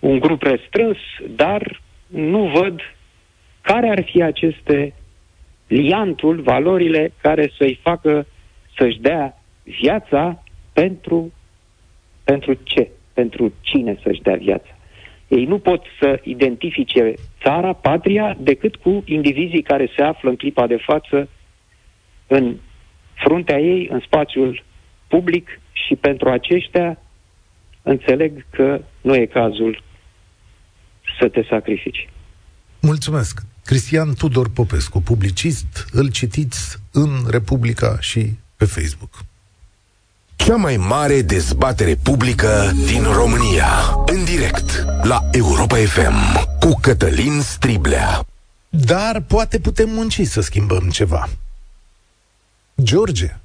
[0.00, 0.96] un grup restrâns,
[1.28, 2.80] dar nu văd
[3.60, 4.94] care ar fi aceste
[5.66, 8.26] liantul, valorile care să-i facă
[8.76, 11.32] să-și dea viața pentru,
[12.24, 12.88] pentru ce?
[13.14, 14.76] Pentru cine să-și dea viața?
[15.28, 20.66] Ei nu pot să identifice țara, patria, decât cu indivizii care se află în clipa
[20.66, 21.28] de față
[22.26, 22.56] în
[23.14, 24.62] fruntea ei, în spațiul
[25.08, 26.98] public și pentru aceștia
[27.82, 29.82] înțeleg că nu e cazul
[31.18, 32.08] să te sacrifici.
[32.80, 33.40] Mulțumesc!
[33.64, 39.10] Cristian Tudor Popescu, publicist, îl citiți în Republica și pe Facebook.
[40.36, 43.66] Cea mai mare dezbatere publică din România,
[44.06, 48.24] în direct, la Europa FM, cu Cătălin Striblea.
[48.68, 51.28] Dar poate putem munci să schimbăm ceva.
[52.82, 53.36] George.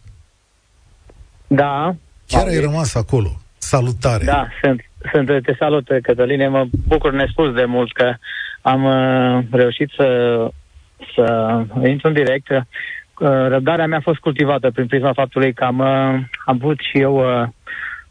[1.48, 1.96] Da.
[2.28, 3.30] Chiar ai rămas acolo.
[3.58, 4.24] Salutare.
[4.24, 4.82] Da, sunt.
[5.12, 6.48] sunt, te salut, Cătăline.
[6.48, 8.14] Mă bucur nespus de mult că
[8.62, 10.08] am uh, reușit să,
[11.16, 11.26] să
[11.84, 12.50] intru în direct.
[12.50, 15.86] Uh, răbdarea mea a fost cultivată prin prisma faptului că am, uh,
[16.46, 17.48] am avut și eu uh,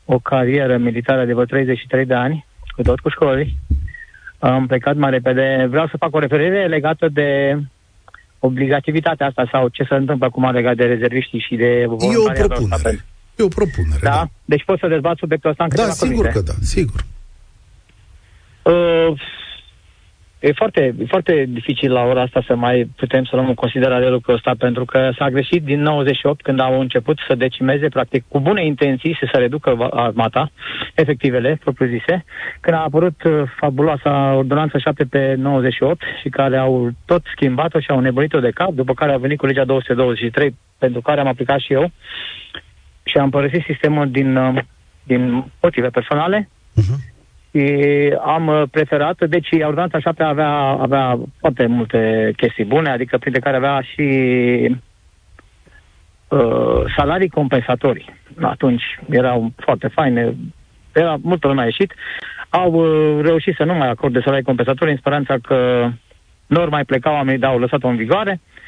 [0.04, 2.46] o carieră militară de vreo 33 de ani,
[2.76, 3.56] cu tot cu școli.
[4.38, 5.66] Am plecat mai repede.
[5.70, 7.58] Vreau să fac o referire legată de
[8.38, 13.04] obligativitatea asta sau ce se întâmplă acum legat de rezerviștii și de E o propunere.
[13.36, 14.10] E o propunere, da?
[14.10, 14.24] da?
[14.44, 16.38] Deci pot să dezbat subiectul ăsta în Da, sigur cuvinte.
[16.38, 17.00] că da, sigur.
[18.62, 19.20] Uh,
[20.44, 24.08] E foarte, e foarte dificil la ora asta să mai putem să luăm în considerare
[24.08, 28.40] lucrul ăsta, pentru că s-a greșit din 98 când au început să decimeze, practic, cu
[28.40, 30.50] bune intenții să se reducă armata,
[30.94, 32.24] efectivele, propriu-zise,
[32.60, 37.90] când a apărut uh, fabuloasa ordonanță 7 pe 98 și care au tot schimbat-o și
[37.90, 41.58] au nebunit-o de cap, după care a venit cu legea 223, pentru care am aplicat
[41.58, 41.90] și eu,
[43.04, 44.62] și am părăsit sistemul din, uh,
[45.02, 47.12] din motive personale, uh-huh
[47.54, 53.40] și am uh, preferat, deci ordonanța 7 avea, avea foarte multe chestii bune, adică printre
[53.40, 54.02] care avea și
[56.28, 58.14] uh, salarii compensatorii.
[58.40, 60.34] Atunci erau foarte faine,
[60.92, 61.94] era multă lume a ieșit,
[62.48, 65.88] au uh, reușit să nu mai acorde salarii compensatorii în speranța că
[66.46, 68.40] nu mai plecau oamenii, dar au lăsat-o în vigoare.
[68.40, 68.63] Uh,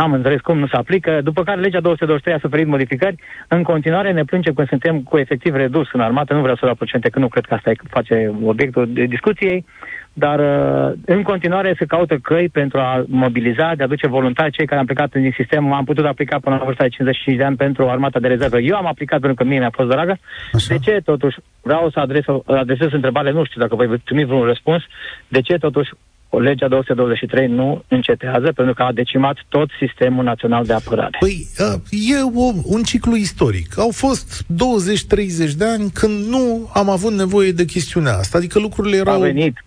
[0.00, 3.16] am înțeles cum nu se aplică, după care legea 223 a suferit modificări.
[3.48, 6.74] În continuare ne plângem când suntem cu efectiv redus în armată, nu vreau să dau
[6.74, 9.64] procente, că nu cred că asta face obiectul de discuției,
[10.12, 14.66] dar uh, în continuare se caută căi pentru a mobiliza, de a aduce voluntari cei
[14.66, 15.72] care am plecat din sistem.
[15.72, 18.58] Am putut aplica până la vârsta de 55 de ani pentru armata de rezervă.
[18.60, 20.18] Eu am aplicat pentru că mie mi-a fost dragă.
[20.52, 20.74] Așa.
[20.74, 24.82] De ce totuși vreau să adres, adresez întrebare, nu știu dacă voi primi vreun răspuns,
[25.28, 25.90] de ce totuși
[26.38, 31.16] legea 223 nu încetează pentru că a decimat tot sistemul național de apărare.
[31.20, 31.46] Păi,
[31.90, 33.78] e o, un ciclu istoric.
[33.78, 34.46] Au fost 20-30
[35.56, 38.38] de ani când nu am avut nevoie de chestiunea asta.
[38.38, 39.14] Adică lucrurile erau...
[39.14, 39.64] A venit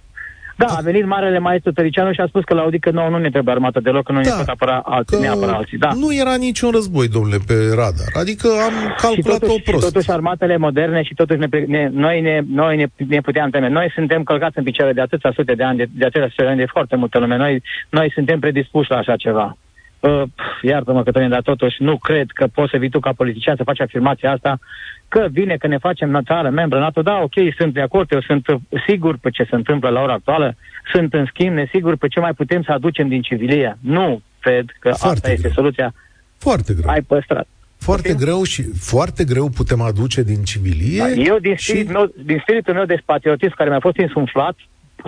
[0.55, 3.29] da, a venit marele maestru Tăricianu și a spus că la Audică nouă nu ne
[3.29, 5.77] trebuie armată deloc, că nu da, ne pot apăra alții, ne apăra alții.
[5.77, 5.89] Da.
[5.93, 8.11] Nu era niciun război, domnule, pe radar.
[8.13, 9.85] Adică am calculat-o prost.
[9.85, 13.69] Și totuși armatele moderne și totuși ne, ne, noi, ne, noi ne, ne puteam teme.
[13.69, 16.47] Noi suntem călcați în picioare de atâția sute de ani, de, de atâția sute de
[16.47, 17.37] ani, de foarte multă lume.
[17.37, 19.57] Noi, noi suntem predispuși la așa ceva.
[20.03, 20.23] Uh,
[20.61, 23.79] iartă-mă, Cătălin, dar totuși nu cred că poți să vii tu ca politician să faci
[23.79, 24.59] afirmația asta
[25.07, 27.01] că vine că ne facem țară membră NATO.
[27.01, 28.45] Da, ok, sunt de acord, eu sunt
[28.87, 30.55] sigur pe ce se întâmplă la ora actuală,
[30.93, 33.77] sunt în schimb nesigur pe ce mai putem să aducem din civilie.
[33.81, 35.33] Nu cred că foarte asta greu.
[35.33, 35.93] este soluția.
[36.37, 36.89] Foarte greu.
[36.89, 37.47] Ai păstrat.
[37.77, 38.25] Foarte Putem?
[38.25, 40.99] greu și foarte greu putem aduce din civilie.
[40.99, 41.69] Da, eu din, și...
[41.69, 44.55] spirit meu, din spiritul meu de patriotism care mi-a fost insuflat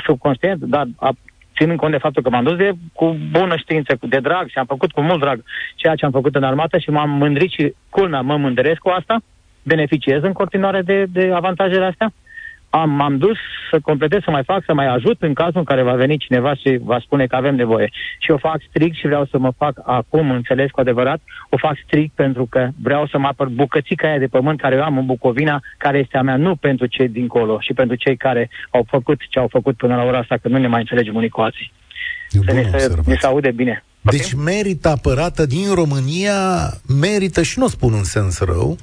[0.06, 1.16] subconștient, dar a,
[1.56, 4.66] ținând cont de faptul că m-am dus de, cu bună știință, de drag și am
[4.66, 5.44] făcut cu mult drag
[5.76, 9.18] ceea ce am făcut în armată și m-am mândrit și culmea, mă mândresc cu asta,
[9.64, 12.14] beneficiez în continuare de, de avantajele astea
[12.82, 13.38] am, m-am dus
[13.72, 16.56] să completez, să mai fac, să mai ajut în cazul în care va veni cineva
[16.56, 17.90] și va spune că avem nevoie.
[18.20, 21.76] Și o fac strict și vreau să mă fac acum, înțeles cu adevărat, o fac
[21.86, 25.06] strict pentru că vreau să mă apăr bucățica aia de pământ care eu am în
[25.06, 29.20] Bucovina, care este a mea, nu pentru cei dincolo și pentru cei care au făcut
[29.30, 31.72] ce au făcut până la ora asta, că nu ne mai înțelegem unii cu alții.
[32.30, 33.84] Să ne, se, ne se aude bine.
[34.02, 36.38] Deci merită apărată din România,
[37.00, 38.78] merită, și nu o spun în sens rău,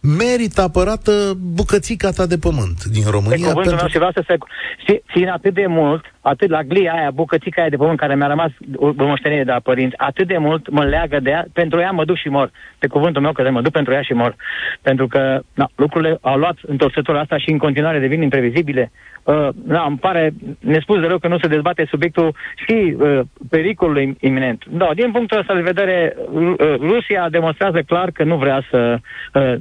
[0.00, 3.36] merită apărată bucățica ta de pământ din România.
[3.36, 3.80] Pe cuvântul pentru...
[3.80, 7.70] meu și vreau să se țin atât de mult, atât la glia aia, bucățica aia
[7.70, 8.50] de pământ care mi-a rămas
[8.96, 12.16] moștenire de la părinți, atât de mult mă leagă de ea, pentru ea mă duc
[12.16, 12.50] și mor.
[12.78, 14.36] Pe cuvântul meu că mă duc pentru ea și mor.
[14.82, 18.90] Pentru că na, lucrurile au luat întorsătura asta și în continuare devin imprevizibile.
[19.22, 22.34] Uh, da, îmi pare nespus de rău că nu se dezbate subiectul
[22.66, 23.20] și uh,
[23.50, 24.64] pericolul iminent.
[24.70, 28.98] Da, din punctul ăsta de vedere, uh, Rusia demonstrează clar că nu vrea să
[29.34, 29.54] uh,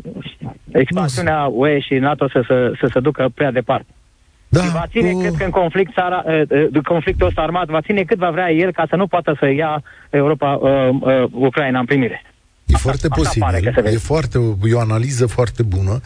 [0.71, 3.96] expansiunea UE și NATO să, să, să se ducă prea departe.
[4.49, 5.19] Da, și va ține, cu...
[5.19, 6.41] cred că în conflict țara, uh,
[6.73, 9.49] uh, conflictul ăsta armat, va ține cât va vrea el ca să nu poată să
[9.49, 12.21] ia Europa, uh, uh, Ucraina în primire.
[12.67, 13.93] E asta, foarte asta posibil.
[13.93, 15.99] E, foarte, e o analiză foarte bună.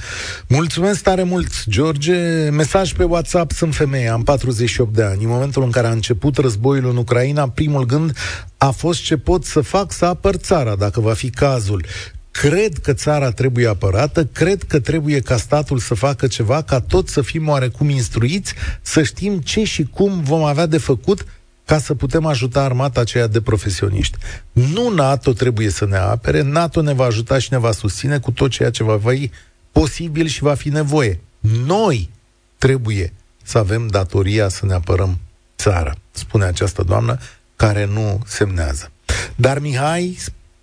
[0.47, 2.15] Mulțumesc tare mult, George.
[2.49, 5.23] Mesaj pe WhatsApp, sunt femeie, am 48 de ani.
[5.23, 8.17] În momentul în care a început războiul în Ucraina, primul gând
[8.57, 11.85] a fost ce pot să fac să apăr țara, dacă va fi cazul.
[12.31, 17.07] Cred că țara trebuie apărată, cred că trebuie ca statul să facă ceva, ca tot
[17.07, 21.25] să fim oarecum instruiți, să știm ce și cum vom avea de făcut
[21.65, 24.17] ca să putem ajuta armata aceea de profesioniști.
[24.51, 28.31] Nu NATO trebuie să ne apere, NATO ne va ajuta și ne va susține cu
[28.31, 29.31] tot ceea ce va fi
[29.71, 31.19] posibil și va fi nevoie.
[31.65, 32.09] Noi
[32.57, 33.13] trebuie
[33.43, 35.19] să avem datoria să ne apărăm
[35.57, 37.17] țara, spune această doamnă
[37.55, 38.91] care nu semnează.
[39.35, 40.17] Dar Mihai,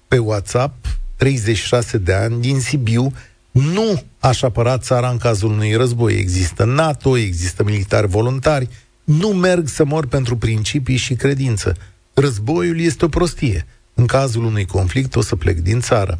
[0.08, 3.12] pe WhatsApp, 36 de ani, din Sibiu,
[3.50, 6.14] nu aș apăra țara în cazul unui război.
[6.14, 8.68] Există NATO, există militari voluntari,
[9.04, 11.76] nu merg să mor pentru principii și credință.
[12.14, 13.66] Războiul este o prostie.
[13.94, 16.18] În cazul unui conflict o să plec din țară.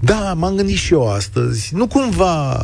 [0.00, 1.74] Da, m-am gândit și eu astăzi.
[1.74, 2.58] Nu cumva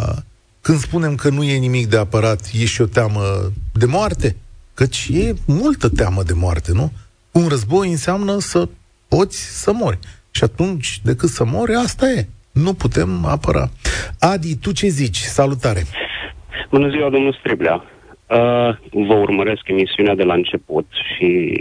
[0.61, 4.37] când spunem că nu e nimic de apărat, e și o teamă de moarte?
[4.75, 6.93] Căci e multă teamă de moarte, nu?
[7.31, 8.69] Un război înseamnă să
[9.09, 9.99] poți să mori.
[10.31, 12.27] Și atunci, decât să mori, asta e.
[12.53, 13.69] Nu putem apăra.
[14.21, 15.17] Adi, tu ce zici?
[15.17, 15.83] Salutare!
[16.71, 17.75] Bună ziua, domnul Striblea!
[17.75, 18.77] Uh,
[19.07, 21.53] vă urmăresc emisiunea de la început și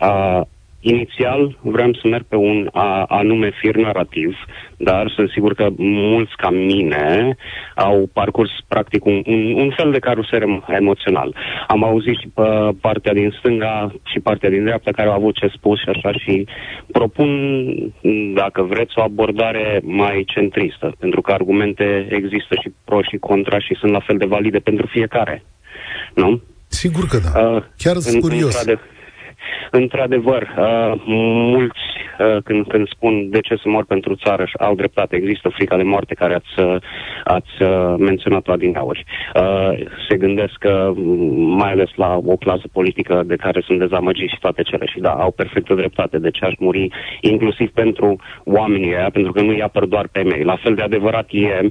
[0.00, 0.40] uh,
[0.80, 4.36] Inițial vreau să merg pe un a, anume fir narrativ,
[4.76, 7.36] dar sunt sigur că mulți ca mine
[7.74, 11.34] au parcurs practic un, un, un fel de carusel emoțional.
[11.66, 12.42] Am auzit și pe
[12.80, 16.46] partea din stânga și partea din dreapta care au avut ce spus și așa și
[16.92, 17.30] propun,
[18.34, 23.76] dacă vreți, o abordare mai centristă, pentru că argumente există și pro și contra și
[23.80, 25.44] sunt la fel de valide pentru fiecare.
[26.14, 26.42] Nu?
[26.66, 27.40] Sigur că da.
[27.40, 28.62] Uh, Chiar sunt curios.
[28.62, 28.78] În,
[29.70, 31.86] Într-adevăr, uh, mulți
[32.18, 35.16] uh, când, când spun de ce să mor pentru țară au dreptate.
[35.16, 36.76] Există frica de moarte care ați, uh,
[37.24, 39.04] ați uh, menționat-o adineauri.
[39.34, 39.70] Uh,
[40.08, 40.92] se gândesc că,
[41.36, 45.10] mai ales la o clasă politică de care sunt dezamăgiți și toate cele și da,
[45.10, 46.88] au perfectă dreptate de ce aș muri,
[47.20, 50.42] inclusiv pentru oamenii ăia, pentru că nu i apăr doar pe mei.
[50.42, 51.68] La fel de adevărat e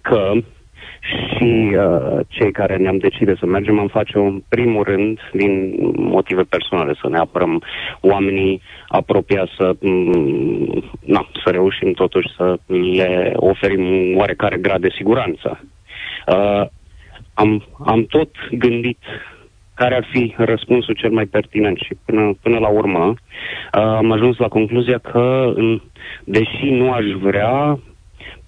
[0.00, 0.32] că
[1.02, 6.42] și uh, cei care ne-am decide să mergem am face în primul rând din motive
[6.42, 7.62] personale, să ne apărăm
[8.00, 14.94] oamenii apropiați, să, mm, na, să reușim totuși să le oferim un oarecare grad de
[14.96, 15.60] siguranță.
[16.26, 16.66] Uh,
[17.34, 18.98] am, am tot gândit
[19.74, 23.14] care ar fi răspunsul cel mai pertinent și până, până la urmă uh,
[23.72, 25.54] am ajuns la concluzia că,
[26.24, 27.78] deși nu aș vrea,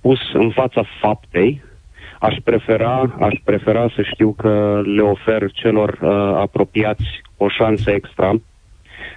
[0.00, 1.62] pus în fața faptei,
[2.28, 6.10] Aș prefera, aș prefera să știu că le ofer celor uh,
[6.46, 7.04] apropiați
[7.36, 8.40] o șansă extra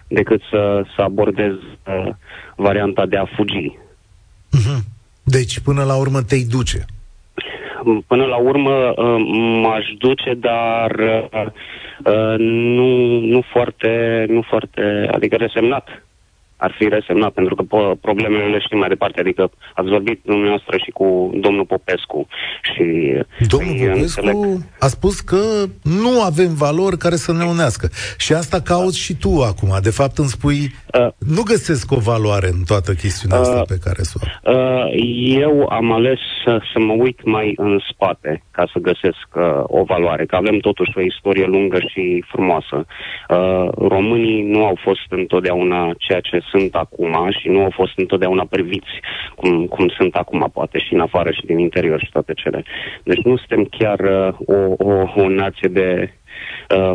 [0.07, 2.09] decât să, să abordez uh,
[2.55, 3.77] varianta de a fugi.
[4.57, 4.79] Uh-huh.
[5.23, 6.85] Deci, până la urmă, te-i duce.
[8.07, 9.15] Până la urmă uh,
[9.63, 11.45] m-aș duce, dar uh,
[12.05, 16.06] uh, nu, nu, foarte, nu foarte, adică resemnat
[16.57, 17.63] ar fi resemnat, pentru că
[18.01, 19.19] problemele le știm mai departe.
[19.19, 22.27] Adică ați vorbit dumneavoastră și cu domnul Popescu.
[22.61, 22.83] Și
[23.47, 24.35] domnul Popescu înțeleg...
[24.79, 25.41] a spus că
[25.83, 27.87] nu avem valori care să ne unească.
[28.17, 29.69] Și asta cauți și tu acum.
[29.81, 30.59] De fapt îmi spui,
[30.99, 34.85] uh, nu găsesc o valoare în toată chestiunea uh, asta pe care să o uh,
[35.45, 39.83] Eu am ales să, să mă uit mai în spate ca să găsesc uh, o
[39.83, 42.85] valoare, că avem totuși o istorie lungă și frumoasă.
[43.29, 48.45] Uh, românii nu au fost întotdeauna ceea ce sunt acum și nu au fost întotdeauna
[48.49, 48.93] priviți
[49.35, 52.63] cum, cum sunt acum, poate și în afară și din interior și toate cele.
[53.03, 56.13] Deci nu suntem chiar uh, o, o, o nație de
[56.77, 56.93] uh,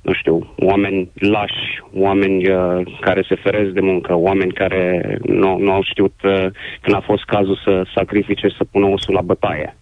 [0.00, 5.72] nu știu, oameni lași, oameni uh, care se feresc de muncă, oameni care nu, nu
[5.72, 6.46] au știut uh,
[6.80, 9.76] când a fost cazul să sacrifice și să pună osul la bătaie.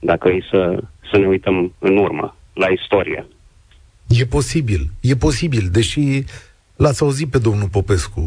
[0.00, 3.26] Dacă e să, să ne uităm în urmă, la istorie.
[4.08, 6.24] E posibil, e posibil, deși
[6.76, 8.20] L-ați auzit pe domnul Popescu.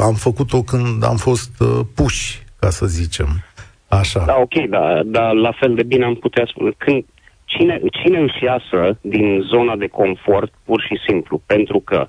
[0.00, 3.28] Am făcut-o când am fost uh, puși, ca să zicem.
[3.88, 4.24] Așa.
[4.26, 6.70] Da, ok, dar da, la fel de bine am putea spune.
[6.76, 7.04] Când,
[7.44, 12.08] cine, cine își iasă din zona de confort, pur și simplu, pentru că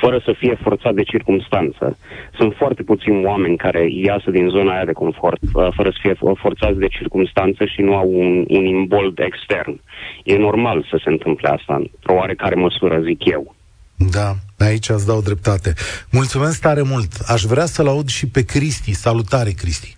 [0.00, 1.98] fără să fie forțat de circunstanță.
[2.38, 6.14] Sunt foarte puțini oameni care iasă din zona aia de confort uh, fără să fie
[6.38, 9.80] forțați de circunstanță și nu au un, un imbold extern.
[10.24, 13.54] E normal să se întâmple asta, într-o oarecare măsură, zic eu.
[13.96, 14.34] Da,
[14.64, 15.74] aici îți dau dreptate.
[16.10, 17.12] Mulțumesc tare mult.
[17.26, 18.92] Aș vrea să-l aud și pe Cristi.
[18.92, 19.96] Salutare, Cristi.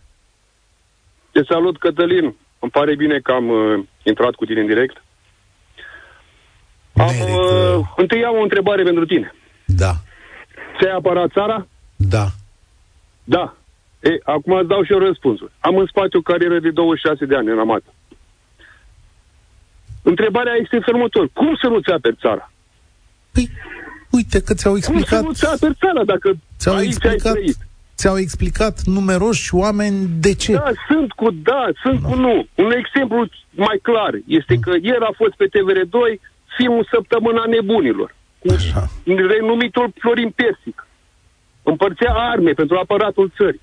[1.32, 2.34] Te salut, Cătălin.
[2.58, 5.02] Îmi pare bine că am uh, intrat cu tine în direct.
[6.96, 9.34] Am, uh, întâi am o întrebare pentru tine.
[9.64, 9.92] Da.
[10.78, 11.66] Ți-ai apărat țara?
[11.96, 12.26] Da.
[13.24, 13.56] Da.
[14.00, 15.50] E, acum îți dau și eu răspunsul.
[15.60, 17.90] Am în spate o carieră de 26 de ani în armată.
[20.02, 21.28] Întrebarea este următor.
[21.32, 22.50] Cum să nu-ți aperi țara?
[23.32, 23.50] Păi,
[24.11, 25.22] Uite că ți-au explicat...
[25.22, 27.54] Cum să nu țara dacă ți-au explicat, ai
[27.96, 30.52] ți-au explicat numeroși oameni de ce.
[30.52, 32.09] Da, sunt cu da, sunt da.
[32.09, 32.46] cu nu.
[32.54, 34.61] Un exemplu mai clar este mm.
[34.61, 36.20] că ieri a fost pe TVR2
[36.57, 38.88] filmul Săptămâna Nebunilor cu Așa.
[39.04, 40.86] renumitul Florin Persic.
[41.62, 43.61] Împărțea arme pentru aparatul țării.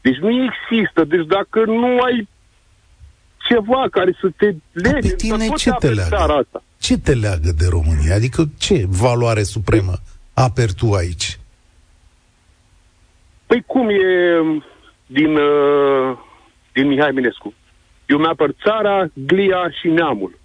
[0.00, 1.04] Deci nu există.
[1.04, 2.28] Deci dacă nu ai
[3.50, 6.16] ceva care să te lege, pe tine ce te leagă?
[6.16, 6.62] Asta.
[6.78, 8.14] Ce te leagă de România?
[8.14, 9.92] Adică ce valoare supremă
[10.34, 11.38] aperi tu aici?
[13.46, 14.04] Păi cum e
[15.06, 16.18] din, uh,
[16.72, 17.54] din Mihai Minescu?
[18.06, 20.38] Eu mi-apăr țara, glia și neamul.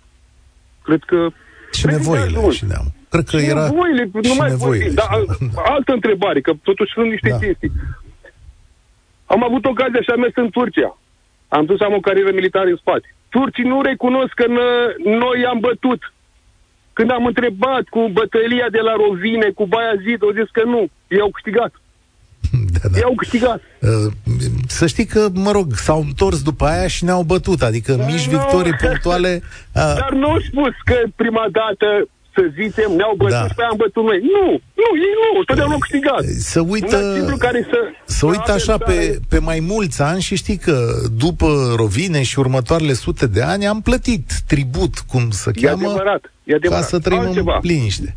[0.84, 1.28] Cred că...
[1.72, 2.92] Și nevoile și neamul.
[3.10, 4.90] Cred că și era nevoile, nu și mai nevoile.
[4.90, 4.94] vorbim.
[4.94, 5.10] Dar
[5.76, 7.38] altă întrebare, că totuși sunt niște Da.
[7.38, 7.72] chestii.
[9.26, 10.98] Am avut ocazia și am mers în Turcia.
[11.48, 13.16] Am dus, am o carieră militară în spate.
[13.30, 16.02] Turcii nu recunosc că nă- noi am bătut.
[16.94, 20.88] Când am întrebat cu bătălia de la Rovine, cu Baia Zid, au zis că nu.
[21.08, 21.72] Ei au câștigat.
[22.76, 22.98] Da, da.
[22.98, 23.62] Ei au câștigat.
[23.82, 24.12] Uh,
[24.68, 28.38] Să știi că, mă rog, s-au întors după aia și ne-au bătut, adică mici nu.
[28.38, 29.32] victorii punctuale.
[29.42, 33.48] uh, Dar nu au spus că prima dată, să zicem, ne-au bătut Da.
[33.48, 34.20] și pe aia am bătut noi.
[34.36, 34.46] Nu,
[34.82, 36.24] nu, ei nu, totdeauna au câștigat.
[36.54, 37.78] Să uită, Un simplu care să...
[38.06, 40.78] să uită așa pe, care- pe mai mulți ani și știi că
[41.18, 46.24] după Rovine și următoarele sute de ani am plătit tribut, cum se E cheamă, adevărat,
[46.44, 46.84] e ca adevărat.
[46.84, 47.54] să trăim Altceva.
[47.56, 48.16] în liniște.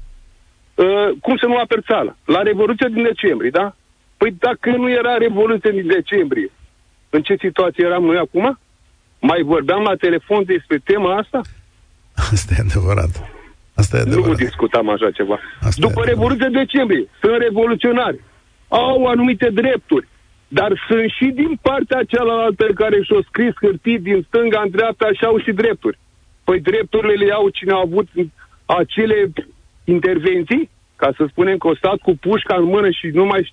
[0.75, 0.87] Uh,
[1.21, 2.16] cum să nu apăr țara?
[2.25, 3.77] La Revoluția din decembrie, da?
[4.16, 6.51] Păi dacă nu era Revoluția din decembrie,
[7.11, 8.59] în ce situație eram noi acum?
[9.21, 11.41] Mai vorbeam la telefon despre tema asta?
[12.33, 13.11] Asta e adevărat.
[13.81, 14.37] Asta e Nu adevărat.
[14.37, 15.39] discutam așa ceva.
[15.61, 18.18] Asta După e Revoluția decembrie, sunt revoluționari.
[18.68, 20.07] Au anumite drepturi.
[20.49, 25.24] Dar sunt și din partea cealaltă care și-au scris hârtii din stânga în dreapta și
[25.24, 25.99] au și drepturi.
[26.45, 28.09] Păi drepturile le au cine a avut
[28.66, 29.33] acele
[29.85, 33.53] intervenții, ca să spunem că au stat cu pușca în mână și numai,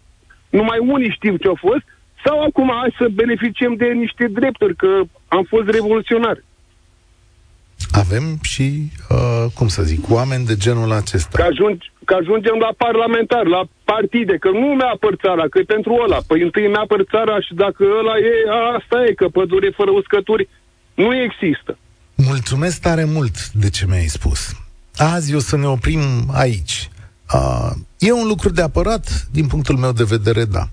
[0.50, 1.86] numai unii știu ce au fost,
[2.26, 6.44] sau acum hai să beneficiem de niște drepturi, că am fost revoluționari.
[7.92, 11.38] Avem și, uh, cum să zic, oameni de genul acesta.
[11.38, 15.74] Că, ajung, că ajungem la parlamentar, la partide, că nu mi-a apăr țara, că e
[15.76, 16.20] pentru ăla.
[16.28, 18.34] Păi întâi mi-a apăr țara și dacă ăla e,
[18.78, 20.50] asta e, că pădure fără uscături
[20.94, 21.78] nu există.
[22.16, 24.56] Mulțumesc tare mult de ce mi-ai spus.
[24.98, 26.02] Azi o să ne oprim
[26.34, 26.90] aici.
[27.34, 30.68] Uh, e un lucru de apărat, din punctul meu de vedere, da.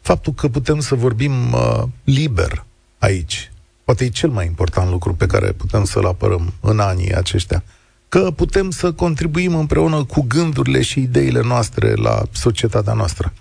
[0.00, 2.64] Faptul că putem să vorbim uh, liber
[2.98, 3.50] aici,
[3.88, 7.64] poate e cel mai important lucru pe care putem să-l apărăm în anii aceștia.
[8.08, 13.32] Că putem să contribuim împreună cu gândurile și ideile noastre la societatea noastră.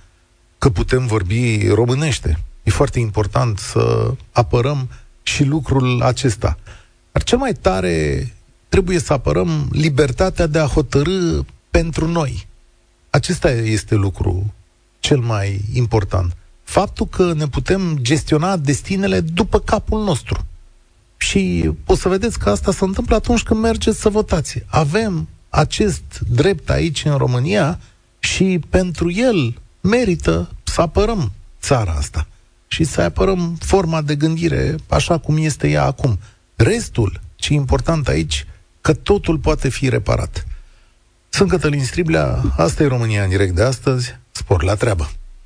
[0.57, 2.39] Că putem vorbi românește.
[2.63, 4.89] E foarte important să apărăm
[5.23, 6.57] și lucrul acesta.
[7.11, 8.27] Dar cel mai tare
[8.69, 11.39] trebuie să apărăm libertatea de a hotărâ
[11.69, 12.47] pentru noi.
[13.09, 14.53] Acesta este lucru
[14.99, 16.35] cel mai important.
[16.67, 20.45] Faptul că ne putem gestiona destinele după capul nostru.
[21.17, 24.63] Și o să vedeți că asta se întâmplă atunci când mergeți să votați.
[24.65, 27.79] Avem acest drept aici în România
[28.19, 32.27] și pentru el merită să apărăm țara asta
[32.67, 36.19] și să apărăm forma de gândire așa cum este ea acum.
[36.55, 38.45] Restul, ce e important aici,
[38.81, 40.47] că totul poate fi reparat.
[41.29, 45.09] Sunt Cătălin Striblea, asta e România în direct de astăzi, spor la treabă.